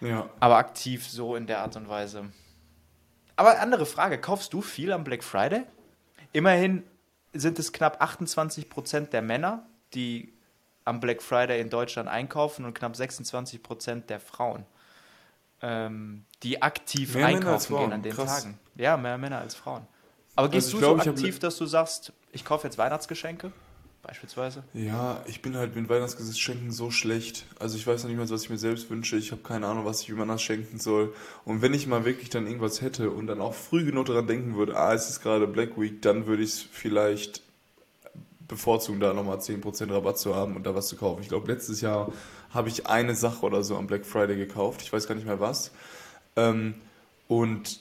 Ja. 0.00 0.28
Aber 0.40 0.56
aktiv 0.56 1.08
so 1.08 1.36
in 1.36 1.46
der 1.46 1.60
Art 1.60 1.76
und 1.76 1.88
Weise. 1.88 2.30
Aber 3.36 3.58
andere 3.60 3.86
Frage, 3.86 4.20
kaufst 4.20 4.52
du 4.52 4.60
viel 4.60 4.92
am 4.92 5.04
Black 5.04 5.24
Friday? 5.24 5.64
Immerhin 6.32 6.84
sind 7.32 7.58
es 7.58 7.72
knapp 7.72 8.00
28 8.00 8.68
Prozent 8.68 9.12
der 9.12 9.22
Männer, 9.22 9.66
die 9.94 10.34
am 10.84 11.00
Black 11.00 11.22
Friday 11.22 11.60
in 11.60 11.70
Deutschland 11.70 12.08
einkaufen 12.08 12.64
und 12.64 12.74
knapp 12.74 12.94
26 12.94 13.62
Prozent 13.62 14.10
der 14.10 14.20
Frauen 14.20 14.66
ähm, 15.64 16.24
die 16.42 16.60
aktiv 16.60 17.14
mehr 17.14 17.26
einkaufen 17.26 17.76
gehen 17.76 17.92
an 17.92 18.02
den 18.02 18.12
Krass. 18.12 18.42
Tagen. 18.42 18.58
Ja, 18.76 18.96
mehr 18.98 19.16
Männer 19.16 19.38
als 19.38 19.54
Frauen. 19.54 19.86
Aber 20.36 20.48
gehst 20.48 20.66
also 20.66 20.78
du 20.78 20.94
glaub, 20.94 21.02
so 21.02 21.10
aktiv, 21.10 21.38
dass 21.38 21.56
du 21.56 21.64
sagst, 21.64 22.12
ich 22.32 22.44
kaufe 22.44 22.66
jetzt 22.66 22.76
Weihnachtsgeschenke? 22.76 23.50
Beispielsweise? 24.02 24.64
Ja, 24.74 25.22
ich 25.26 25.40
bin 25.40 25.56
halt 25.56 25.74
mit 25.74 25.88
Weihnachtsgeschenken 25.88 26.70
so 26.70 26.90
schlecht. 26.90 27.46
Also 27.58 27.78
ich 27.78 27.86
weiß 27.86 28.02
noch 28.02 28.10
nicht 28.10 28.18
mal, 28.18 28.28
was 28.28 28.42
ich 28.42 28.50
mir 28.50 28.58
selbst 28.58 28.90
wünsche. 28.90 29.16
Ich 29.16 29.32
habe 29.32 29.40
keine 29.40 29.66
Ahnung, 29.66 29.86
was 29.86 30.02
ich 30.02 30.08
jemand 30.08 30.24
anders 30.28 30.42
schenken 30.42 30.78
soll. 30.78 31.14
Und 31.46 31.62
wenn 31.62 31.72
ich 31.72 31.86
mal 31.86 32.04
wirklich 32.04 32.28
dann 32.28 32.46
irgendwas 32.46 32.82
hätte 32.82 33.08
und 33.08 33.26
dann 33.26 33.40
auch 33.40 33.54
früh 33.54 33.86
genug 33.86 34.06
daran 34.06 34.26
denken 34.26 34.56
würde, 34.56 34.76
ah, 34.76 34.92
es 34.92 35.08
ist 35.08 35.22
gerade 35.22 35.46
Black 35.46 35.80
Week, 35.80 36.02
dann 36.02 36.26
würde 36.26 36.42
ich 36.42 36.50
es 36.50 36.60
vielleicht 36.60 37.40
bevorzugen, 38.46 39.00
da 39.00 39.14
nochmal 39.14 39.38
10% 39.38 39.90
Rabatt 39.90 40.18
zu 40.18 40.34
haben 40.34 40.54
und 40.56 40.66
da 40.66 40.74
was 40.74 40.88
zu 40.88 40.96
kaufen. 40.96 41.22
Ich 41.22 41.28
glaube, 41.28 41.50
letztes 41.50 41.80
Jahr 41.80 42.12
habe 42.54 42.68
ich 42.68 42.86
eine 42.86 43.14
Sache 43.14 43.44
oder 43.44 43.62
so 43.62 43.76
am 43.76 43.86
Black 43.86 44.06
Friday 44.06 44.36
gekauft. 44.36 44.82
Ich 44.82 44.92
weiß 44.92 45.06
gar 45.06 45.14
nicht 45.14 45.26
mehr 45.26 45.40
was. 45.40 45.72
Ähm, 46.36 46.74
und 47.28 47.80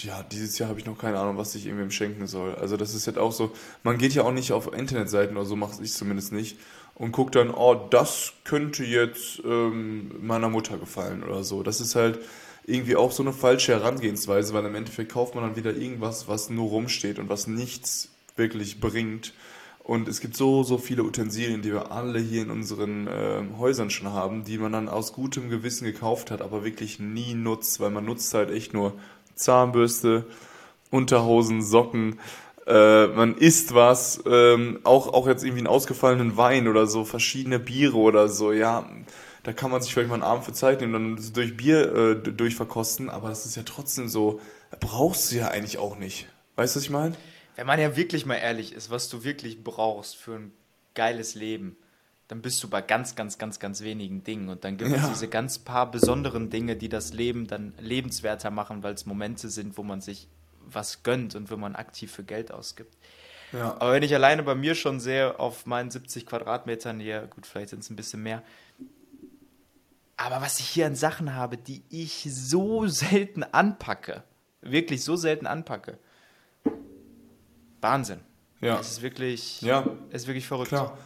ja, 0.00 0.22
dieses 0.22 0.58
Jahr 0.58 0.68
habe 0.68 0.80
ich 0.80 0.86
noch 0.86 0.98
keine 0.98 1.18
Ahnung, 1.18 1.36
was 1.36 1.54
ich 1.54 1.66
irgendwem 1.66 1.90
schenken 1.90 2.26
soll. 2.26 2.54
Also 2.54 2.76
das 2.76 2.94
ist 2.94 3.06
halt 3.06 3.18
auch 3.18 3.32
so, 3.32 3.52
man 3.82 3.98
geht 3.98 4.14
ja 4.14 4.22
auch 4.22 4.32
nicht 4.32 4.52
auf 4.52 4.72
Internetseiten 4.72 5.36
oder 5.36 5.46
so, 5.46 5.56
mache 5.56 5.82
ich 5.82 5.92
zumindest 5.92 6.32
nicht, 6.32 6.56
und 6.94 7.12
guckt 7.12 7.34
dann, 7.34 7.50
oh, 7.50 7.74
das 7.74 8.32
könnte 8.44 8.84
jetzt 8.84 9.42
ähm, 9.44 10.10
meiner 10.20 10.48
Mutter 10.48 10.76
gefallen 10.78 11.22
oder 11.22 11.42
so. 11.42 11.62
Das 11.62 11.80
ist 11.80 11.94
halt 11.94 12.20
irgendwie 12.64 12.96
auch 12.96 13.12
so 13.12 13.22
eine 13.22 13.32
falsche 13.32 13.72
Herangehensweise, 13.72 14.52
weil 14.54 14.64
im 14.64 14.74
Endeffekt 14.74 15.12
kauft 15.12 15.34
man 15.34 15.44
dann 15.44 15.56
wieder 15.56 15.74
irgendwas, 15.74 16.28
was 16.28 16.50
nur 16.50 16.68
rumsteht 16.68 17.18
und 17.18 17.28
was 17.28 17.46
nichts 17.46 18.08
wirklich 18.36 18.80
bringt. 18.80 19.32
Und 19.84 20.06
es 20.06 20.20
gibt 20.20 20.36
so, 20.36 20.62
so 20.62 20.78
viele 20.78 21.02
Utensilien, 21.02 21.62
die 21.62 21.72
wir 21.72 21.90
alle 21.90 22.20
hier 22.20 22.42
in 22.42 22.50
unseren 22.50 23.08
äh, 23.08 23.42
Häusern 23.58 23.90
schon 23.90 24.12
haben, 24.12 24.44
die 24.44 24.58
man 24.58 24.72
dann 24.72 24.88
aus 24.88 25.12
gutem 25.12 25.50
Gewissen 25.50 25.84
gekauft 25.84 26.30
hat, 26.30 26.40
aber 26.40 26.64
wirklich 26.64 27.00
nie 27.00 27.34
nutzt, 27.34 27.80
weil 27.80 27.90
man 27.90 28.04
nutzt 28.04 28.32
halt 28.32 28.50
echt 28.50 28.74
nur 28.74 28.92
Zahnbürste, 29.34 30.24
Unterhosen, 30.90 31.62
Socken, 31.62 32.20
äh, 32.66 33.08
man 33.08 33.36
isst 33.36 33.74
was, 33.74 34.22
ähm, 34.24 34.78
auch, 34.84 35.12
auch 35.12 35.26
jetzt 35.26 35.42
irgendwie 35.42 35.60
einen 35.60 35.66
ausgefallenen 35.66 36.36
Wein 36.36 36.68
oder 36.68 36.86
so, 36.86 37.04
verschiedene 37.04 37.58
Biere 37.58 37.96
oder 37.96 38.28
so, 38.28 38.52
ja, 38.52 38.88
da 39.42 39.52
kann 39.52 39.72
man 39.72 39.82
sich 39.82 39.92
vielleicht 39.92 40.10
mal 40.10 40.14
einen 40.14 40.22
Abend 40.22 40.44
für 40.44 40.52
Zeit 40.52 40.80
nehmen 40.80 40.94
und 40.94 41.16
dann 41.16 41.32
durch 41.32 41.56
Bier 41.56 41.92
äh, 41.92 42.14
durchverkosten, 42.14 43.10
aber 43.10 43.30
das 43.30 43.46
ist 43.46 43.56
ja 43.56 43.64
trotzdem 43.64 44.06
so, 44.06 44.40
brauchst 44.78 45.32
du 45.32 45.36
ja 45.36 45.48
eigentlich 45.48 45.78
auch 45.78 45.98
nicht. 45.98 46.28
Weißt 46.54 46.76
du, 46.76 46.78
was 46.78 46.84
ich 46.84 46.90
meine? 46.90 47.16
Wenn 47.56 47.66
man 47.66 47.80
ja 47.80 47.96
wirklich 47.96 48.26
mal 48.26 48.36
ehrlich 48.36 48.72
ist, 48.72 48.90
was 48.90 49.08
du 49.08 49.24
wirklich 49.24 49.62
brauchst 49.62 50.16
für 50.16 50.36
ein 50.36 50.52
geiles 50.94 51.34
Leben, 51.34 51.76
dann 52.28 52.40
bist 52.40 52.62
du 52.62 52.68
bei 52.68 52.80
ganz, 52.80 53.14
ganz, 53.14 53.38
ganz, 53.38 53.58
ganz 53.58 53.82
wenigen 53.82 54.24
Dingen. 54.24 54.48
Und 54.48 54.64
dann 54.64 54.78
gibt 54.78 54.90
ja. 54.90 54.96
es 54.98 55.08
diese 55.08 55.28
ganz 55.28 55.58
paar 55.58 55.90
besonderen 55.90 56.50
Dinge, 56.50 56.76
die 56.76 56.88
das 56.88 57.12
Leben 57.12 57.46
dann 57.46 57.74
lebenswerter 57.78 58.50
machen, 58.50 58.82
weil 58.82 58.94
es 58.94 59.06
Momente 59.06 59.48
sind, 59.48 59.76
wo 59.76 59.82
man 59.82 60.00
sich 60.00 60.28
was 60.64 61.02
gönnt 61.02 61.34
und 61.34 61.50
wo 61.50 61.56
man 61.56 61.76
aktiv 61.76 62.10
für 62.10 62.24
Geld 62.24 62.52
ausgibt. 62.52 62.96
Ja. 63.52 63.76
Aber 63.78 63.92
wenn 63.92 64.02
ich 64.02 64.14
alleine 64.14 64.42
bei 64.42 64.54
mir 64.54 64.74
schon 64.74 64.98
sehe, 64.98 65.38
auf 65.38 65.66
meinen 65.66 65.90
70 65.90 66.24
Quadratmetern 66.26 67.00
hier, 67.00 67.26
gut, 67.26 67.46
vielleicht 67.46 67.70
sind 67.70 67.80
es 67.80 67.90
ein 67.90 67.96
bisschen 67.96 68.22
mehr, 68.22 68.42
aber 70.16 70.40
was 70.40 70.60
ich 70.60 70.68
hier 70.68 70.86
an 70.86 70.94
Sachen 70.94 71.34
habe, 71.34 71.56
die 71.56 71.82
ich 71.90 72.28
so 72.30 72.86
selten 72.86 73.42
anpacke, 73.42 74.22
wirklich 74.60 75.02
so 75.02 75.16
selten 75.16 75.46
anpacke, 75.46 75.98
Wahnsinn. 77.82 78.20
Ja. 78.60 78.78
Es 78.78 78.92
ist 78.92 79.02
wirklich, 79.02 79.60
ja. 79.60 79.84
es 80.10 80.22
ist 80.22 80.28
wirklich 80.28 80.46
verrückt. 80.46 80.68
Klar. 80.68 80.96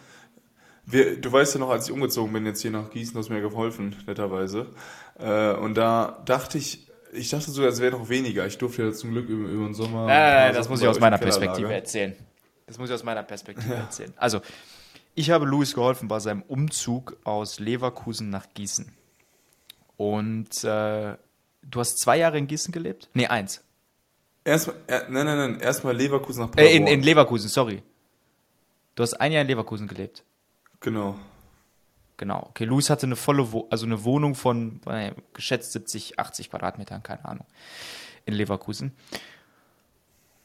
Wir, 0.85 1.21
du 1.21 1.33
weißt 1.33 1.55
ja 1.55 1.61
noch, 1.61 1.71
als 1.71 1.87
ich 1.87 1.93
umgezogen 1.93 2.33
bin, 2.33 2.47
jetzt 2.47 2.63
hier 2.63 2.71
nach 2.71 2.91
Gießen, 2.91 3.15
du 3.15 3.19
hast 3.19 3.29
mir 3.29 3.41
geholfen, 3.41 3.97
netterweise. 4.07 4.69
Äh, 5.19 5.55
und 5.55 5.75
da 5.75 6.23
dachte 6.27 6.59
ich, 6.59 6.87
ich 7.13 7.31
dachte 7.31 7.51
sogar, 7.51 7.71
es 7.71 7.81
wäre 7.81 7.99
noch 7.99 8.09
weniger. 8.09 8.47
Ich 8.47 8.59
durfte 8.59 8.85
ja 8.85 8.93
zum 8.93 9.11
Glück 9.11 9.29
über, 9.29 9.49
über 9.49 9.65
den 9.65 9.75
Sommer. 9.75 10.07
Nein, 10.07 10.35
nein, 10.35 10.55
das 10.55 10.69
muss 10.69 10.81
ich 10.81 10.87
aus 10.87 11.01
meiner 11.01 11.19
Perspektive 11.19 11.73
erzählen. 11.75 12.15
Das 12.67 12.79
muss 12.79 12.89
ich 12.89 12.95
aus 12.95 13.05
meiner 13.05 13.23
Perspektive 13.23 13.73
ja. 13.73 13.81
erzählen. 13.81 14.13
Also, 14.17 14.41
ich 15.15 15.31
habe 15.31 15.47
Louis 15.47 15.75
geholfen 15.75 16.09
bei 16.09 16.21
seinem 16.21 16.43
Umzug 16.43 17.17
aus 17.25 17.59
Leverkusen 17.59 18.29
nach 18.29 18.47
Gießen. 18.55 18.93
Und 19.97 20.63
äh, 20.63 21.17
du 21.63 21.81
hast 21.81 21.99
zwei 21.99 22.19
Jahre 22.19 22.39
in 22.39 22.47
Gießen 22.47 22.71
gelebt? 22.71 23.09
Nee, 23.15 23.27
eins. 23.27 23.65
Erstmal, 24.47 24.77
äh, 24.87 25.01
nein, 25.09 25.27
nein, 25.27 25.39
nein, 25.39 25.61
erstmal 25.61 25.97
Leverkusen 25.97 26.43
nach 26.43 26.53
Paderborn. 26.53 26.73
Äh, 26.73 26.77
in, 26.77 26.87
in 26.87 27.03
Leverkusen, 27.03 27.49
sorry. 27.49 27.83
Du 28.95 29.03
hast 29.03 29.15
ein 29.15 29.33
Jahr 29.33 29.43
in 29.43 29.49
Leverkusen 29.49 29.89
gelebt. 29.89 30.23
Genau. 30.79 31.17
Genau. 32.17 32.47
Okay, 32.51 32.65
Luis 32.65 32.89
hatte 32.89 33.07
eine 33.07 33.17
volle, 33.17 33.51
Wo 33.51 33.67
also 33.71 33.87
eine 33.87 34.05
Wohnung 34.05 34.37
von 34.37 34.81
äh, 34.87 35.11
geschätzt 35.33 35.73
70, 35.73 36.21
80 36.21 36.51
Quadratmetern, 36.51 37.03
keine 37.03 37.25
Ahnung, 37.25 37.45
in 38.25 38.35
Leverkusen. 38.35 38.93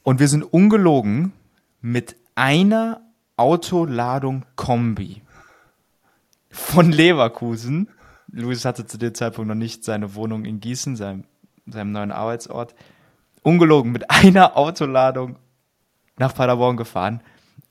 Und 0.02 0.18
wir 0.18 0.26
sind 0.26 0.42
ungelogen 0.42 1.32
mit 1.80 2.16
einer 2.34 3.02
Autoladung 3.36 4.44
Kombi 4.56 5.22
von 6.50 6.90
Leverkusen. 6.90 7.88
Luis 8.32 8.64
hatte 8.64 8.84
zu 8.84 8.98
dem 8.98 9.14
Zeitpunkt 9.14 9.46
noch 9.48 9.54
nicht 9.54 9.84
seine 9.84 10.16
Wohnung 10.16 10.44
in 10.44 10.58
Gießen, 10.58 10.96
seinem, 10.96 11.22
seinem 11.66 11.92
neuen 11.92 12.10
Arbeitsort 12.10 12.74
ungelogen 13.42 13.92
mit 13.92 14.10
einer 14.10 14.56
Autoladung 14.56 15.36
nach 16.16 16.34
Paderborn 16.34 16.76
gefahren 16.76 17.20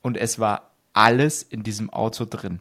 und 0.02 0.16
es 0.16 0.38
war 0.38 0.72
alles 0.92 1.42
in 1.42 1.62
diesem 1.62 1.90
Auto 1.90 2.24
drin. 2.24 2.60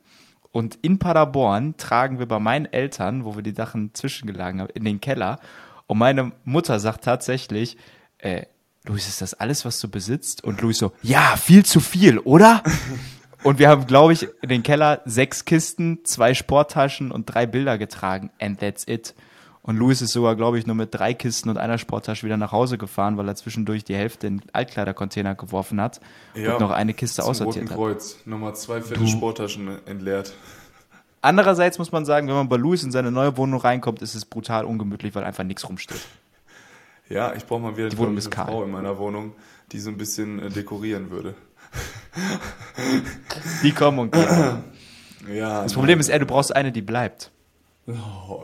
Und 0.52 0.78
in 0.82 1.00
Paderborn 1.00 1.78
tragen 1.78 2.20
wir 2.20 2.28
bei 2.28 2.40
meinen 2.40 2.66
Eltern, 2.66 3.24
wo 3.26 3.36
wir 3.36 3.44
die 3.44 3.54
Sachen 3.54 3.94
zwischengelagen 3.94 4.60
haben, 4.62 4.70
in 4.74 4.84
den 4.84 5.00
Keller. 5.00 5.40
Und 5.88 5.98
meine 5.98 6.34
Mutter 6.44 6.80
sagt 6.80 7.04
tatsächlich, 7.04 7.78
äh, 8.18 8.46
Luis, 8.86 9.08
ist 9.08 9.22
das 9.22 9.34
alles, 9.34 9.64
was 9.64 9.80
du 9.80 9.88
besitzt? 9.88 10.44
Und 10.44 10.62
Luis 10.62 10.78
so, 10.78 10.92
ja, 11.04 11.38
viel 11.38 11.64
zu 11.66 11.80
viel, 11.80 12.18
oder? 12.20 12.64
und 13.44 13.60
wir 13.60 13.70
haben, 13.70 13.88
glaube 13.88 14.14
ich, 14.14 14.28
in 14.42 14.50
den 14.50 14.64
Keller 14.64 15.02
sechs 15.06 15.46
Kisten, 15.46 16.04
zwei 16.04 16.34
Sporttaschen 16.34 17.12
und 17.12 17.26
drei 17.28 17.46
Bilder 17.46 17.78
getragen. 17.78 18.32
And 18.40 18.60
that's 18.60 18.88
it. 18.88 19.14
Und 19.64 19.78
Louis 19.78 20.02
ist 20.02 20.12
sogar, 20.12 20.36
glaube 20.36 20.58
ich, 20.58 20.66
nur 20.66 20.76
mit 20.76 20.94
drei 20.94 21.14
Kisten 21.14 21.50
und 21.50 21.58
einer 21.58 21.78
Sporttasche 21.78 22.26
wieder 22.26 22.38
nach 22.38 22.52
Hause 22.52 22.78
gefahren, 22.80 23.18
weil 23.18 23.28
er 23.28 23.36
zwischendurch 23.36 23.84
die 23.84 23.96
Hälfte 23.96 24.26
in 24.28 24.42
Altkleidercontainer 24.54 25.36
geworfen 25.36 25.80
hat 25.80 26.00
ja, 26.34 26.54
und 26.54 26.62
noch 26.62 26.72
eine 26.72 26.94
Kiste 26.96 27.24
aussortiert 27.24 27.70
Roten 27.70 27.76
Kreuz. 27.76 28.18
hat. 28.18 28.28
Nochmal 28.28 28.56
zwei 28.56 28.82
fette 28.82 29.08
Sporttaschen 29.08 29.86
entleert. 29.86 30.34
Andererseits 31.22 31.78
muss 31.78 31.92
man 31.92 32.06
sagen, 32.06 32.28
wenn 32.28 32.36
man 32.36 32.50
bei 32.50 32.58
Louis 32.58 32.82
in 32.84 32.92
seine 32.92 33.12
neue 33.12 33.38
Wohnung 33.38 33.62
reinkommt, 33.62 34.02
ist 34.02 34.16
es 34.16 34.26
brutal 34.26 34.66
ungemütlich, 34.66 35.14
weil 35.14 35.24
einfach 35.24 35.44
nichts 35.44 35.68
rumsteht. 35.70 36.02
Ja, 37.10 37.34
ich 37.36 37.46
brauche 37.46 37.60
mal 37.60 37.78
wieder 37.78 37.90
die 37.90 37.98
Wohnung 38.00 38.14
eine 38.14 38.22
Frau 38.22 38.64
in 38.64 38.72
meiner 38.72 38.98
Wohnung, 38.98 39.34
die 39.72 39.80
so 39.80 39.92
ein 39.92 39.98
bisschen 39.98 40.40
äh, 40.40 40.50
dekorieren 40.50 41.12
würde. 41.12 41.36
Die 43.62 43.72
kommen 43.72 44.00
und 44.00 44.12
gehen. 44.12 44.64
Ja, 45.32 45.62
Das 45.64 45.74
Problem 45.74 46.00
ist 46.00 46.10
eher, 46.10 46.20
du 46.20 46.26
brauchst 46.26 46.56
eine, 46.56 46.72
die 46.72 46.82
bleibt. 46.82 47.32
Oh, 47.88 48.44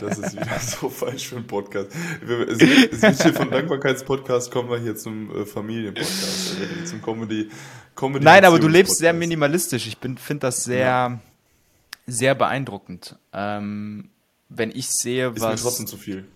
das 0.00 0.18
ist 0.18 0.32
wieder 0.34 0.58
so 0.58 0.90
falsch 0.90 1.28
für 1.28 1.36
einen 1.36 1.46
Podcast. 1.46 1.90
Es 2.22 2.60
wird, 3.00 3.22
hier 3.22 3.32
von 3.34 3.50
Dankbarkeitspodcast 3.50 4.50
kommen 4.50 4.68
wir 4.68 4.78
hier 4.78 4.96
zum 4.96 5.30
äh, 5.34 5.46
Familienpodcast, 5.46 6.56
also 6.60 6.84
zum 6.86 7.02
Comedy. 7.02 7.48
Comedy 7.94 8.24
Nein, 8.24 8.44
aber 8.44 8.58
du 8.58 8.66
lebst 8.68 8.98
sehr 8.98 9.12
minimalistisch. 9.12 9.86
Ich 9.86 9.96
finde 9.98 10.40
das 10.40 10.64
sehr, 10.64 11.20
sehr 12.06 12.34
beeindruckend. 12.34 13.16
Ähm, 13.32 14.10
wenn 14.48 14.70
ich 14.70 14.88
sehe, 14.90 15.28
Ist 15.28 15.34
mir 15.40 15.42
was, 15.52 15.62
trotzdem 15.62 15.86
zu 15.86 15.96
viel. 15.96 16.26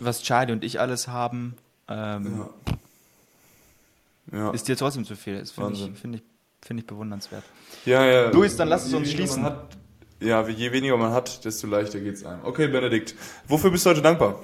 was 0.00 0.22
Charlie 0.22 0.52
und 0.52 0.64
ich 0.64 0.80
alles 0.80 1.06
haben, 1.06 1.54
ähm, 1.88 2.46
Ja. 4.32 4.38
Ja. 4.38 4.50
ist 4.50 4.66
dir 4.66 4.76
trotzdem 4.76 5.04
zu 5.04 5.14
viel. 5.14 5.38
Das 5.38 5.52
finde 5.52 5.72
ich, 5.74 5.98
finde 6.00 6.18
ich, 6.18 6.24
finde 6.66 6.80
ich 6.80 6.86
bewundernswert. 6.86 7.44
ja, 7.86 8.04
ja. 8.04 8.30
Luis, 8.30 8.56
dann 8.56 8.68
lass 8.68 8.86
es 8.86 8.92
uns 8.92 9.10
schließen. 9.10 9.46
Ja, 10.22 10.46
je 10.48 10.70
weniger 10.72 10.96
man 10.96 11.12
hat, 11.12 11.44
desto 11.44 11.66
leichter 11.66 12.00
geht's 12.00 12.24
einem. 12.24 12.44
Okay, 12.44 12.68
Benedikt. 12.68 13.14
Wofür 13.48 13.70
bist 13.70 13.84
du 13.86 13.90
heute 13.90 14.02
dankbar? 14.02 14.40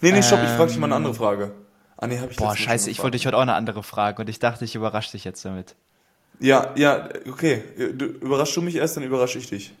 Nee, 0.00 0.12
nee, 0.12 0.22
stopp, 0.22 0.40
ich 0.42 0.50
frage 0.50 0.68
dich 0.68 0.78
mal 0.78 0.86
eine 0.86 0.96
andere 0.96 1.14
Frage. 1.14 1.52
Ah, 1.96 2.06
nee, 2.06 2.18
hab 2.18 2.30
ich 2.30 2.36
Boah, 2.36 2.54
scheiße, 2.54 2.90
ich 2.90 2.98
wollte 3.02 3.16
dich 3.16 3.26
heute 3.26 3.36
auch 3.38 3.42
eine 3.42 3.54
andere 3.54 3.82
Frage 3.82 4.20
und 4.20 4.28
ich 4.28 4.38
dachte, 4.38 4.64
ich 4.66 4.74
überrasche 4.74 5.12
dich 5.12 5.24
jetzt 5.24 5.42
damit. 5.44 5.74
Ja, 6.38 6.74
ja, 6.76 7.08
okay. 7.28 7.62
Du, 7.94 8.04
überraschst 8.04 8.54
du 8.56 8.60
mich 8.60 8.76
erst, 8.76 8.96
dann 8.98 9.04
überrasche 9.04 9.38
ich 9.38 9.48
dich. 9.48 9.72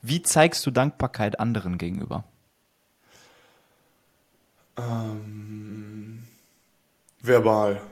Wie 0.00 0.22
zeigst 0.22 0.64
du 0.64 0.70
Dankbarkeit 0.70 1.38
anderen 1.38 1.76
gegenüber? 1.76 2.24
Ähm, 4.78 6.24
verbal. 7.20 7.82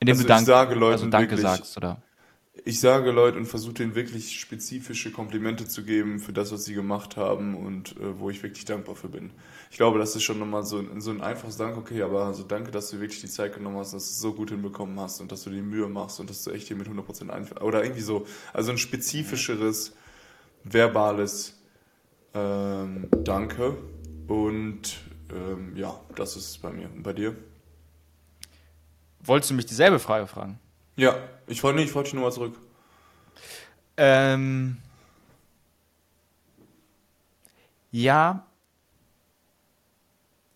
Indem 0.00 0.12
Also 0.12 0.22
du 0.24 0.28
Dank, 0.28 0.46
sage 0.46 0.74
Leuten 0.74 0.92
also 0.92 1.06
Danke 1.06 1.30
wirklich- 1.30 1.46
sagst, 1.46 1.76
oder? 1.78 1.96
Ich 2.64 2.80
sage 2.80 3.12
Leuten 3.12 3.38
und 3.38 3.46
versuche 3.46 3.74
denen 3.74 3.94
wirklich 3.94 4.40
spezifische 4.40 5.12
Komplimente 5.12 5.66
zu 5.68 5.84
geben 5.84 6.18
für 6.18 6.32
das, 6.32 6.50
was 6.52 6.64
sie 6.64 6.74
gemacht 6.74 7.16
haben 7.16 7.54
und 7.54 7.96
äh, 7.96 8.18
wo 8.18 8.30
ich 8.30 8.42
wirklich 8.42 8.64
dankbar 8.64 8.94
für 8.96 9.08
bin. 9.08 9.30
Ich 9.70 9.76
glaube, 9.76 9.98
das 9.98 10.16
ist 10.16 10.24
schon 10.24 10.38
nochmal 10.38 10.64
so, 10.64 10.78
ein- 10.78 11.00
so 11.00 11.10
ein 11.10 11.20
einfaches 11.20 11.56
Dank, 11.56 11.76
okay, 11.76 12.02
aber 12.02 12.24
also 12.26 12.42
danke, 12.42 12.70
dass 12.70 12.90
du 12.90 13.00
wirklich 13.00 13.20
die 13.20 13.28
Zeit 13.28 13.54
genommen 13.54 13.76
hast, 13.76 13.94
dass 13.94 14.06
du 14.06 14.10
es 14.10 14.18
so 14.18 14.32
gut 14.34 14.50
hinbekommen 14.50 14.98
hast 14.98 15.20
und 15.20 15.30
dass 15.30 15.44
du 15.44 15.50
die 15.50 15.62
Mühe 15.62 15.88
machst 15.88 16.20
und 16.20 16.30
dass 16.30 16.42
du 16.44 16.50
echt 16.50 16.66
hier 16.68 16.76
mit 16.76 16.88
100% 16.88 17.30
einfach 17.30 17.60
oder 17.62 17.82
irgendwie 17.84 18.02
so, 18.02 18.26
also 18.52 18.70
ein 18.72 18.78
spezifischeres, 18.78 19.94
verbales 20.64 21.54
ähm, 22.34 23.08
Danke 23.24 23.76
und 24.26 24.98
ähm, 25.32 25.76
ja, 25.76 25.98
das 26.16 26.36
ist 26.36 26.60
bei 26.60 26.70
mir. 26.72 26.90
Und 26.94 27.02
bei 27.02 27.12
dir? 27.12 27.36
Wolltest 29.20 29.50
du 29.50 29.54
mich 29.54 29.66
dieselbe 29.66 29.98
Frage 29.98 30.26
fragen? 30.26 30.58
Ja, 30.98 31.16
ich 31.46 31.60
freue 31.60 31.74
mich, 31.74 31.84
ich 31.84 31.92
freue 31.92 32.02
dich 32.02 32.12
nochmal 32.12 32.32
zurück. 32.32 32.58
Ähm, 33.96 34.78
ja, 37.92 38.44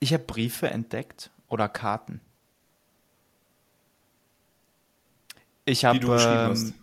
ich 0.01 0.13
habe 0.13 0.25
Briefe 0.25 0.69
entdeckt 0.69 1.31
oder 1.47 1.69
Karten. 1.69 2.21
Ich 5.65 5.85
habe 5.85 6.19
ähm, 6.21 6.75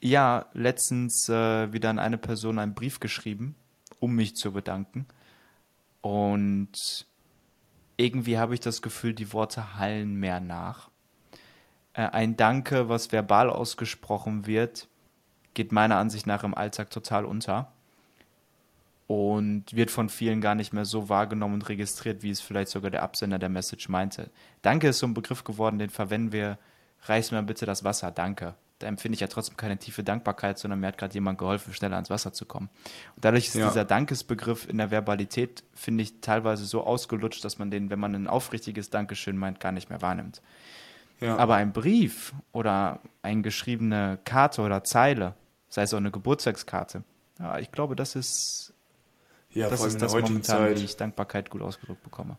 ja 0.00 0.46
letztens 0.54 1.28
äh, 1.28 1.70
wieder 1.74 1.90
an 1.90 1.98
eine 1.98 2.16
Person 2.16 2.58
einen 2.58 2.74
Brief 2.74 2.98
geschrieben, 2.98 3.56
um 4.00 4.14
mich 4.14 4.36
zu 4.36 4.52
bedanken. 4.52 5.04
Und 6.00 7.06
irgendwie 7.98 8.38
habe 8.38 8.54
ich 8.54 8.60
das 8.60 8.80
Gefühl, 8.80 9.12
die 9.12 9.34
Worte 9.34 9.74
hallen 9.74 10.14
mehr 10.14 10.40
nach. 10.40 10.88
Äh, 11.96 12.02
ein 12.08 12.36
Danke, 12.36 12.88
was 12.88 13.10
verbal 13.10 13.50
ausgesprochen 13.50 14.46
wird, 14.46 14.86
geht 15.54 15.72
meiner 15.72 15.96
Ansicht 15.96 16.26
nach 16.26 16.44
im 16.44 16.54
Alltag 16.54 16.90
total 16.90 17.24
unter 17.24 17.72
und 19.06 19.74
wird 19.74 19.90
von 19.90 20.08
vielen 20.08 20.40
gar 20.40 20.54
nicht 20.54 20.72
mehr 20.72 20.84
so 20.84 21.08
wahrgenommen 21.08 21.54
und 21.54 21.68
registriert, 21.68 22.22
wie 22.22 22.30
es 22.30 22.40
vielleicht 22.40 22.68
sogar 22.68 22.90
der 22.90 23.02
Absender 23.02 23.38
der 23.38 23.48
Message 23.48 23.88
meinte. 23.88 24.30
Danke 24.62 24.88
ist 24.88 24.98
so 24.98 25.06
ein 25.06 25.14
Begriff 25.14 25.44
geworden, 25.44 25.78
den 25.78 25.90
verwenden 25.90 26.32
wir, 26.32 26.58
reiß 27.02 27.30
mir 27.30 27.42
bitte 27.42 27.66
das 27.66 27.84
Wasser, 27.84 28.10
danke. 28.10 28.54
Da 28.78 28.88
empfinde 28.88 29.14
ich 29.14 29.20
ja 29.20 29.28
trotzdem 29.28 29.56
keine 29.56 29.78
tiefe 29.78 30.04
Dankbarkeit, 30.04 30.58
sondern 30.58 30.80
mir 30.80 30.88
hat 30.88 30.98
gerade 30.98 31.14
jemand 31.14 31.38
geholfen, 31.38 31.72
schneller 31.72 31.94
ans 31.94 32.10
Wasser 32.10 32.34
zu 32.34 32.44
kommen. 32.44 32.68
Und 33.14 33.24
dadurch 33.24 33.46
ist 33.46 33.54
Ja. 33.54 33.68
dieser 33.68 33.86
Dankesbegriff 33.86 34.68
in 34.68 34.76
der 34.76 34.90
Verbalität, 34.90 35.64
finde 35.72 36.02
ich, 36.02 36.20
teilweise 36.20 36.66
so 36.66 36.84
ausgelutscht, 36.84 37.42
dass 37.42 37.58
man 37.58 37.70
den, 37.70 37.88
wenn 37.88 37.98
man 37.98 38.14
ein 38.14 38.26
aufrichtiges 38.26 38.90
Dankeschön 38.90 39.38
meint, 39.38 39.60
gar 39.60 39.72
nicht 39.72 39.88
mehr 39.88 40.02
wahrnimmt. 40.02 40.42
Ja. 41.20 41.36
Aber 41.36 41.54
ein 41.54 41.72
Brief 41.72 42.34
oder 42.52 43.00
eine 43.22 43.42
geschriebene 43.42 44.18
Karte 44.24 44.62
oder 44.62 44.84
Zeile, 44.84 45.34
sei 45.68 45.82
es 45.82 45.94
auch 45.94 45.98
eine 45.98 46.10
Geburtstagskarte, 46.10 47.04
ja, 47.38 47.58
ich 47.58 47.70
glaube, 47.70 47.96
das 47.96 48.16
ist, 48.16 48.72
ja, 49.50 49.68
das, 49.68 49.80
ist 49.80 49.94
in 49.94 49.98
der 49.98 50.06
das 50.06 50.14
heutigen 50.14 50.34
momentan, 50.34 50.56
Zeit. 50.56 50.80
wie 50.80 50.84
ich 50.84 50.96
Dankbarkeit 50.96 51.50
gut 51.50 51.62
ausgedrückt 51.62 52.02
bekomme. 52.02 52.38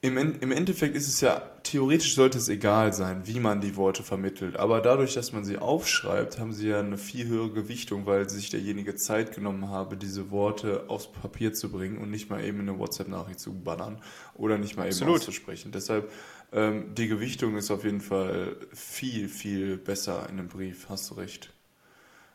Im, 0.00 0.16
Im 0.16 0.52
Endeffekt 0.52 0.94
ist 0.94 1.08
es 1.08 1.20
ja, 1.20 1.42
theoretisch 1.64 2.14
sollte 2.14 2.38
es 2.38 2.48
egal 2.48 2.92
sein, 2.92 3.22
wie 3.24 3.40
man 3.40 3.60
die 3.60 3.74
Worte 3.74 4.04
vermittelt. 4.04 4.56
Aber 4.56 4.80
dadurch, 4.80 5.14
dass 5.14 5.32
man 5.32 5.44
sie 5.44 5.58
aufschreibt, 5.58 6.38
haben 6.38 6.52
sie 6.52 6.68
ja 6.68 6.78
eine 6.78 6.96
viel 6.96 7.26
höhere 7.26 7.50
Gewichtung, 7.50 8.06
weil 8.06 8.30
sich 8.30 8.48
derjenige 8.48 8.94
Zeit 8.94 9.34
genommen 9.34 9.70
habe, 9.70 9.96
diese 9.96 10.30
Worte 10.30 10.84
aufs 10.86 11.10
Papier 11.10 11.52
zu 11.52 11.72
bringen 11.72 11.98
und 11.98 12.12
nicht 12.12 12.30
mal 12.30 12.44
eben 12.44 12.60
in 12.60 12.68
eine 12.68 12.78
WhatsApp-Nachricht 12.78 13.40
zu 13.40 13.52
bannern 13.52 14.00
oder 14.34 14.56
nicht 14.56 14.76
mal 14.76 14.84
eben 14.84 14.92
Absolut. 14.92 15.16
auszusprechen. 15.16 15.72
Deshalb, 15.72 16.12
ähm, 16.52 16.94
die 16.94 17.08
Gewichtung 17.08 17.56
ist 17.56 17.70
auf 17.70 17.84
jeden 17.84 18.00
Fall 18.00 18.56
viel, 18.72 19.28
viel 19.28 19.76
besser 19.76 20.24
in 20.30 20.38
einem 20.38 20.48
Brief, 20.48 20.88
hast 20.88 21.10
du 21.10 21.14
recht. 21.14 21.52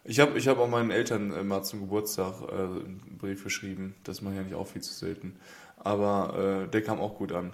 Ich 0.05 0.19
habe 0.19 0.37
ich 0.37 0.47
hab 0.47 0.57
auch 0.59 0.67
meinen 0.69 0.91
Eltern 0.91 1.31
äh, 1.31 1.43
mal 1.43 1.63
zum 1.63 1.79
Geburtstag 1.81 2.33
äh, 2.41 2.53
einen 2.53 3.17
Brief 3.19 3.43
geschrieben. 3.43 3.95
Das 4.03 4.21
mache 4.21 4.33
ich 4.33 4.39
ja 4.39 4.43
nicht 4.45 4.55
auch 4.55 4.67
viel 4.67 4.81
zu 4.81 4.93
selten. 4.93 5.37
Aber 5.77 6.63
äh, 6.65 6.69
der 6.69 6.81
kam 6.83 6.99
auch 6.99 7.15
gut 7.17 7.31
an. 7.31 7.53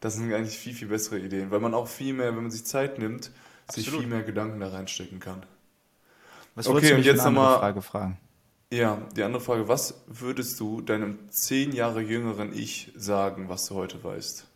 Das 0.00 0.14
sind 0.14 0.32
eigentlich 0.32 0.56
viel, 0.56 0.74
viel 0.74 0.88
bessere 0.88 1.18
Ideen, 1.18 1.50
weil 1.50 1.58
man 1.60 1.74
auch 1.74 1.88
viel 1.88 2.14
mehr, 2.14 2.28
wenn 2.28 2.42
man 2.42 2.50
sich 2.52 2.64
Zeit 2.64 2.98
nimmt, 2.98 3.32
sich 3.68 3.86
Absolut. 3.86 4.00
viel 4.00 4.08
mehr 4.08 4.22
Gedanken 4.22 4.60
da 4.60 4.68
reinstecken 4.68 5.18
kann. 5.18 5.42
Was 6.54 6.68
Okay, 6.68 6.92
und 6.94 7.04
jetzt 7.04 7.20
für 7.20 7.28
eine 7.28 7.28
andere 7.28 7.44
noch 7.44 7.50
mal- 7.52 7.58
Frage 7.58 7.82
fragen? 7.82 8.18
Ja, 8.70 9.00
die 9.16 9.22
andere 9.22 9.40
Frage, 9.42 9.66
was 9.66 10.02
würdest 10.06 10.60
du 10.60 10.82
deinem 10.82 11.18
zehn 11.30 11.72
Jahre 11.72 12.00
jüngeren 12.02 12.52
Ich 12.52 12.92
sagen, 12.96 13.48
was 13.48 13.66
du 13.66 13.74
heute 13.76 14.02
weißt? 14.04 14.46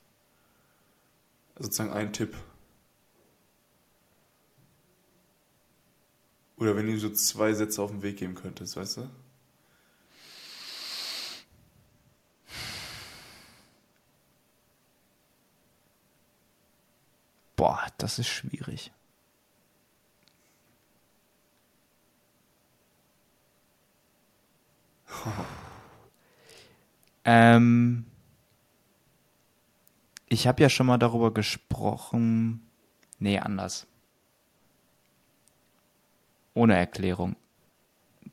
Sozusagen 1.58 1.92
ein 1.92 2.12
Tipp. 2.12 2.36
Oder 6.56 6.76
wenn 6.76 6.86
du 6.86 6.98
so 6.98 7.10
zwei 7.10 7.52
Sätze 7.54 7.82
auf 7.82 7.90
den 7.90 8.02
Weg 8.02 8.18
geben 8.18 8.34
könntest, 8.34 8.76
weißt 8.76 8.98
du? 8.98 9.08
Boah, 17.56 17.86
das 17.98 18.18
ist 18.18 18.28
schwierig. 18.28 18.90
ähm, 27.24 28.06
ich 30.32 30.46
habe 30.46 30.62
ja 30.62 30.70
schon 30.70 30.86
mal 30.86 30.96
darüber 30.96 31.32
gesprochen. 31.32 32.66
Nee, 33.18 33.38
anders. 33.38 33.86
Ohne 36.54 36.74
Erklärung. 36.74 37.36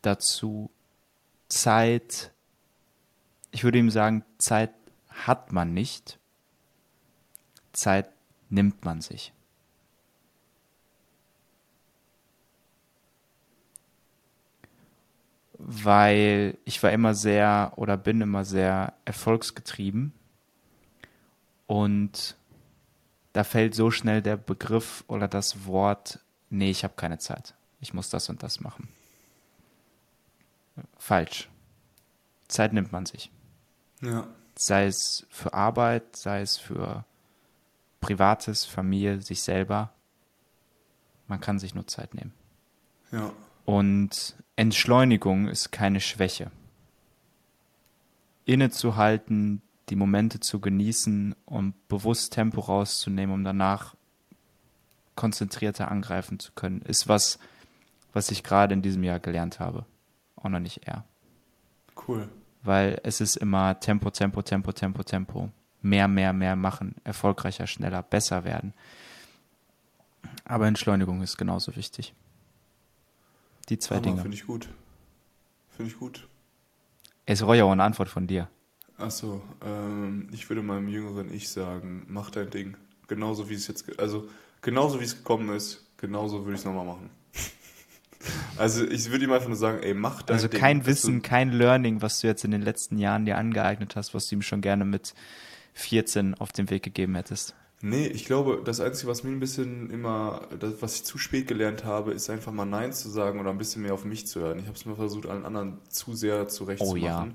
Dazu 0.01 0.71
Zeit. 1.49 2.31
Ich 3.51 3.65
würde 3.65 3.79
ihm 3.79 3.89
sagen, 3.89 4.23
Zeit 4.37 4.71
hat 5.09 5.51
man 5.51 5.73
nicht. 5.73 6.19
Zeit 7.73 8.09
nimmt 8.49 8.85
man 8.85 9.01
sich. 9.01 9.33
Weil 15.57 16.57
ich 16.63 16.81
war 16.81 16.91
immer 16.91 17.13
sehr 17.13 17.73
oder 17.75 17.97
bin 17.97 18.21
immer 18.21 18.45
sehr 18.45 18.93
erfolgsgetrieben 19.03 20.13
und 21.69 22.35
da 23.33 23.43
fällt 23.43 23.75
so 23.75 23.91
schnell 23.91 24.23
der 24.23 24.37
Begriff 24.37 25.03
oder 25.07 25.27
das 25.27 25.67
Wort, 25.67 26.19
nee, 26.49 26.71
ich 26.71 26.83
habe 26.83 26.95
keine 26.95 27.19
Zeit. 27.19 27.53
Ich 27.79 27.93
muss 27.93 28.09
das 28.09 28.27
und 28.27 28.41
das 28.41 28.59
machen. 28.59 28.89
Falsch. 30.97 31.47
Zeit 32.47 32.73
nimmt 32.73 32.91
man 32.91 33.05
sich 33.05 33.29
Ja. 34.01 34.27
sei 34.55 34.87
es 34.87 35.27
für 35.29 35.53
Arbeit, 35.53 36.15
sei 36.15 36.41
es 36.41 36.57
für 36.57 37.05
Privates, 38.01 38.65
Familie, 38.65 39.21
sich 39.21 39.43
selber. 39.43 39.93
Man 41.27 41.39
kann 41.39 41.59
sich 41.59 41.75
nur 41.75 41.85
Zeit 41.85 42.15
nehmen. 42.15 42.33
Ja. 43.11 43.31
Und 43.65 44.35
Entschleunigung 44.55 45.47
ist 45.47 45.71
keine 45.71 46.01
Schwäche. 46.01 46.49
Innezuhalten, 48.45 49.61
die 49.89 49.95
Momente 49.95 50.39
zu 50.39 50.59
genießen 50.59 51.35
und 51.45 51.87
bewusst 51.87 52.33
Tempo 52.33 52.61
rauszunehmen, 52.61 53.33
um 53.33 53.43
danach 53.43 53.95
konzentrierter 55.15 55.91
angreifen 55.91 56.39
zu 56.39 56.51
können, 56.53 56.81
ist 56.81 57.07
was, 57.07 57.39
was 58.13 58.31
ich 58.31 58.43
gerade 58.43 58.73
in 58.73 58.81
diesem 58.81 59.03
Jahr 59.03 59.19
gelernt 59.19 59.59
habe. 59.59 59.85
Auch 60.35 60.49
noch 60.49 60.59
nicht 60.59 60.87
eher. 60.87 61.03
Cool. 62.07 62.29
Weil 62.63 62.99
es 63.03 63.19
ist 63.19 63.35
immer 63.35 63.79
Tempo, 63.79 64.09
Tempo, 64.11 64.41
Tempo, 64.41 64.71
Tempo, 64.71 65.03
Tempo. 65.03 65.49
Mehr, 65.81 66.07
mehr, 66.07 66.33
mehr 66.33 66.55
machen, 66.55 66.95
erfolgreicher, 67.03 67.67
schneller, 67.67 68.03
besser 68.03 68.43
werden. 68.43 68.73
Aber 70.45 70.67
Entschleunigung 70.67 71.21
ist 71.21 71.37
genauso 71.37 71.75
wichtig. 71.75 72.13
Die 73.69 73.79
zwei 73.79 73.95
Hammer, 73.95 74.03
Dinge. 74.03 74.21
Finde 74.21 74.35
ich 74.35 74.45
gut. 74.45 74.69
Finde 75.69 75.91
ich 75.91 75.97
gut. 75.97 76.27
Es 77.25 77.45
war 77.45 77.55
ja 77.55 77.63
auch 77.63 77.71
eine 77.71 77.83
Antwort 77.83 78.09
von 78.09 78.27
dir. 78.27 78.49
Achso, 78.99 79.41
ähm, 79.65 80.27
ich 80.31 80.49
würde 80.49 80.61
meinem 80.61 80.87
jüngeren 80.89 81.33
Ich 81.33 81.49
sagen, 81.49 82.05
mach 82.07 82.31
dein 82.31 82.49
Ding. 82.49 82.77
Genauso 83.07 83.49
wie 83.49 83.53
es 83.55 83.67
jetzt, 83.67 83.97
also 83.99 84.27
genauso 84.61 84.99
wie 84.99 85.05
es 85.05 85.17
gekommen 85.17 85.49
ist, 85.55 85.87
genauso 85.97 86.41
würde 86.41 86.53
ich 86.53 86.59
es 86.59 86.65
nochmal 86.65 86.85
machen. 86.85 87.09
also 88.57 88.85
ich 88.85 89.09
würde 89.09 89.25
ihm 89.25 89.31
einfach 89.31 89.47
nur 89.47 89.57
sagen, 89.57 89.81
ey, 89.81 89.93
mach 89.93 90.21
dein 90.21 90.35
Also 90.35 90.47
Ding. 90.47 90.59
kein 90.59 90.79
dass 90.79 90.87
Wissen, 90.87 91.21
kein 91.21 91.51
Learning, 91.51 92.01
was 92.01 92.19
du 92.19 92.27
jetzt 92.27 92.43
in 92.43 92.51
den 92.51 92.61
letzten 92.61 92.97
Jahren 92.97 93.25
dir 93.25 93.37
angeeignet 93.37 93.95
hast, 93.95 94.13
was 94.13 94.27
du 94.27 94.35
ihm 94.35 94.41
schon 94.41 94.61
gerne 94.61 94.85
mit 94.85 95.13
14 95.73 96.35
auf 96.35 96.51
den 96.51 96.69
Weg 96.69 96.83
gegeben 96.83 97.15
hättest. 97.15 97.55
nee, 97.81 98.07
ich 98.07 98.25
glaube, 98.25 98.61
das 98.63 98.81
Einzige, 98.81 99.07
was 99.09 99.23
mir 99.23 99.31
ein 99.31 99.39
bisschen 99.39 99.89
immer, 99.89 100.47
das, 100.59 100.81
was 100.81 100.95
ich 100.95 101.03
zu 101.05 101.17
spät 101.17 101.47
gelernt 101.47 101.85
habe, 101.85 102.11
ist 102.11 102.29
einfach 102.29 102.51
mal 102.51 102.65
Nein 102.65 102.91
zu 102.91 103.09
sagen 103.09 103.39
oder 103.39 103.49
ein 103.51 103.57
bisschen 103.57 103.81
mehr 103.83 103.93
auf 103.93 104.03
mich 104.05 104.27
zu 104.27 104.41
hören. 104.41 104.59
Ich 104.59 104.65
habe 104.65 104.75
es 104.77 104.85
mir 104.85 104.95
versucht, 104.95 105.25
allen 105.27 105.45
anderen 105.45 105.79
zu 105.87 106.13
sehr 106.13 106.49
zurechtzumachen. 106.49 107.01
Oh 107.01 107.05
ja. 107.05 107.27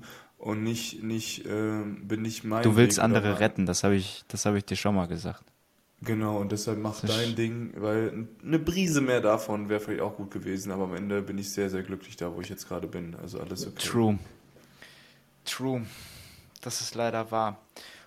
Und 0.45 0.61
nicht, 0.61 1.01
nicht, 1.01 1.43
ähm, 1.47 2.07
bin 2.07 2.21
nicht 2.21 2.43
mein 2.43 2.61
Du 2.61 2.75
willst 2.75 2.97
Weg 2.97 3.03
andere 3.03 3.29
mein- 3.29 3.37
retten, 3.37 3.65
das 3.65 3.83
habe 3.83 3.95
ich, 3.95 4.23
das 4.27 4.45
habe 4.45 4.59
ich 4.59 4.65
dir 4.65 4.75
schon 4.75 4.93
mal 4.93 5.07
gesagt. 5.07 5.43
Genau, 6.01 6.37
und 6.37 6.51
deshalb 6.51 6.77
mach 6.77 7.01
Das 7.01 7.09
dein 7.17 7.35
Ding, 7.35 7.73
weil 7.77 8.27
eine 8.43 8.59
Brise 8.59 9.01
mehr 9.01 9.21
davon 9.21 9.69
wäre 9.69 9.79
vielleicht 9.79 10.01
auch 10.01 10.17
gut 10.17 10.29
gewesen, 10.29 10.71
aber 10.71 10.83
am 10.83 10.93
Ende 10.93 11.23
bin 11.23 11.39
ich 11.39 11.51
sehr, 11.51 11.71
sehr 11.71 11.81
glücklich 11.81 12.15
da, 12.15 12.31
wo 12.35 12.41
ich 12.41 12.49
jetzt 12.49 12.67
gerade 12.67 12.85
bin. 12.87 13.15
Also 13.15 13.39
alles 13.39 13.65
okay. 13.65 13.87
True. 13.87 14.19
True. 15.45 15.85
Das 16.61 16.79
ist 16.81 16.93
leider 16.93 17.31
wahr. 17.31 17.59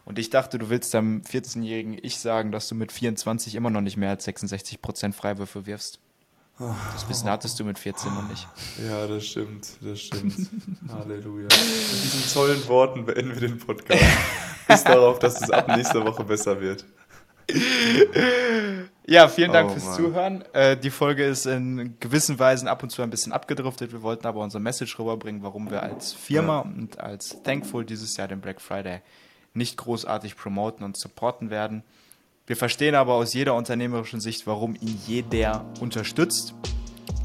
Und 0.04 0.20
ich 0.20 0.30
dachte, 0.30 0.58
du 0.60 0.70
willst 0.70 0.94
deinem 0.94 1.22
14-jährigen 1.22 1.98
Ich 2.02 2.18
sagen, 2.18 2.52
dass 2.52 2.68
du 2.68 2.76
mit 2.76 2.92
24 2.92 3.56
immer 3.56 3.70
noch 3.70 3.80
nicht 3.80 3.96
mehr 3.96 4.10
als 4.10 4.24
66% 4.28 5.12
Freiwürfe 5.12 5.66
wirfst. 5.66 5.98
Das 6.58 7.08
Wissen 7.08 7.30
hattest 7.30 7.58
du 7.60 7.64
mit 7.64 7.78
14 7.78 8.12
noch 8.12 8.28
nicht. 8.28 8.46
Ja, 8.84 9.06
das 9.06 9.24
stimmt, 9.26 9.68
das 9.80 10.00
stimmt. 10.00 10.34
Halleluja. 10.92 11.44
Mit 11.44 11.52
diesen 12.04 12.32
tollen 12.34 12.66
Worten 12.68 13.04
beenden 13.04 13.34
wir 13.40 13.48
den 13.48 13.58
Podcast. 13.58 14.02
Bis 14.66 14.82
darauf, 14.84 15.18
dass 15.20 15.40
es 15.40 15.50
ab 15.50 15.68
nächster 15.68 16.04
Woche 16.04 16.24
besser 16.24 16.60
wird. 16.60 16.84
Ja, 19.06 19.28
vielen 19.28 19.52
Dank 19.52 19.70
Oh, 19.70 19.72
fürs 19.72 19.84
Mann. 19.84 19.94
Zuhören. 19.96 20.44
Äh, 20.52 20.76
die 20.76 20.90
Folge 20.90 21.24
ist 21.24 21.46
in 21.46 21.96
gewissen 22.00 22.38
Weisen 22.38 22.68
ab 22.68 22.82
und 22.82 22.90
zu 22.90 23.02
ein 23.02 23.08
bisschen 23.10 23.32
abgedriftet. 23.32 23.92
Wir 23.92 24.02
wollten 24.02 24.26
aber 24.26 24.40
unser 24.40 24.58
Message 24.58 24.98
rüberbringen, 24.98 25.42
warum 25.42 25.70
wir 25.70 25.82
als 25.82 26.12
Firma 26.12 26.58
und 26.60 27.00
als 27.00 27.42
Thankful 27.42 27.84
dieses 27.86 28.16
Jahr 28.16 28.28
den 28.28 28.40
Black 28.40 28.60
Friday 28.60 29.00
nicht 29.54 29.78
großartig 29.78 30.36
promoten 30.36 30.84
und 30.84 30.96
supporten 30.98 31.48
werden. 31.50 31.84
Wir 32.48 32.56
verstehen 32.56 32.94
aber 32.94 33.12
aus 33.12 33.34
jeder 33.34 33.54
unternehmerischen 33.54 34.20
Sicht, 34.20 34.46
warum 34.46 34.74
ihn 34.74 34.98
jeder 35.06 35.66
unterstützt 35.80 36.54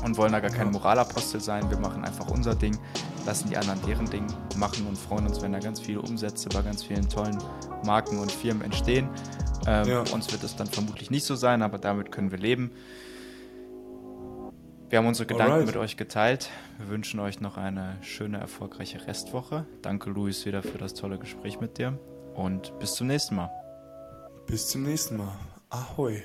und 0.03 0.17
wollen 0.17 0.33
da 0.33 0.41
gar 0.41 0.51
kein 0.51 0.69
Moralapostel 0.69 1.39
sein. 1.39 1.69
Wir 1.69 1.79
machen 1.79 2.03
einfach 2.03 2.27
unser 2.27 2.55
Ding, 2.55 2.77
lassen 3.25 3.49
die 3.49 3.55
anderen 3.55 3.81
deren 3.87 4.09
Ding 4.09 4.27
machen 4.57 4.85
und 4.85 4.97
freuen 4.97 5.25
uns, 5.25 5.41
wenn 5.41 5.53
da 5.53 5.59
ganz 5.59 5.79
viele 5.79 6.01
Umsätze 6.01 6.49
bei 6.49 6.61
ganz 6.61 6.83
vielen 6.83 7.07
tollen 7.07 7.37
Marken 7.85 8.19
und 8.19 8.33
Firmen 8.33 8.63
entstehen. 8.63 9.07
Ähm, 9.65 9.87
Ja. 9.87 9.99
Uns 10.11 10.29
wird 10.29 10.43
es 10.43 10.57
dann 10.57 10.67
vermutlich 10.67 11.09
nicht 11.09 11.23
so 11.23 11.35
sein, 11.35 11.61
aber 11.61 11.77
damit 11.77 12.11
können 12.11 12.31
wir 12.31 12.37
leben. 12.37 12.71
Wir 14.89 14.99
haben 14.99 15.07
unsere 15.07 15.25
Gedanken 15.25 15.53
Alright. 15.53 15.67
mit 15.67 15.77
euch 15.77 15.95
geteilt. 15.95 16.49
Wir 16.79 16.89
wünschen 16.89 17.21
euch 17.21 17.39
noch 17.39 17.55
eine 17.55 17.95
schöne, 18.01 18.39
erfolgreiche 18.39 19.07
Restwoche. 19.07 19.65
Danke, 19.81 20.09
Luis, 20.09 20.45
wieder 20.45 20.61
für 20.61 20.77
das 20.77 20.93
tolle 20.93 21.17
Gespräch 21.17 21.61
mit 21.61 21.77
dir. 21.77 21.97
Und 22.35 22.77
bis 22.79 22.95
zum 22.95 23.07
nächsten 23.07 23.35
Mal. 23.35 23.62
Bis 24.45 24.67
zum 24.67 24.83
nächsten 24.83 25.17
Mal. 25.17 25.37
Ahoi. 25.69 26.21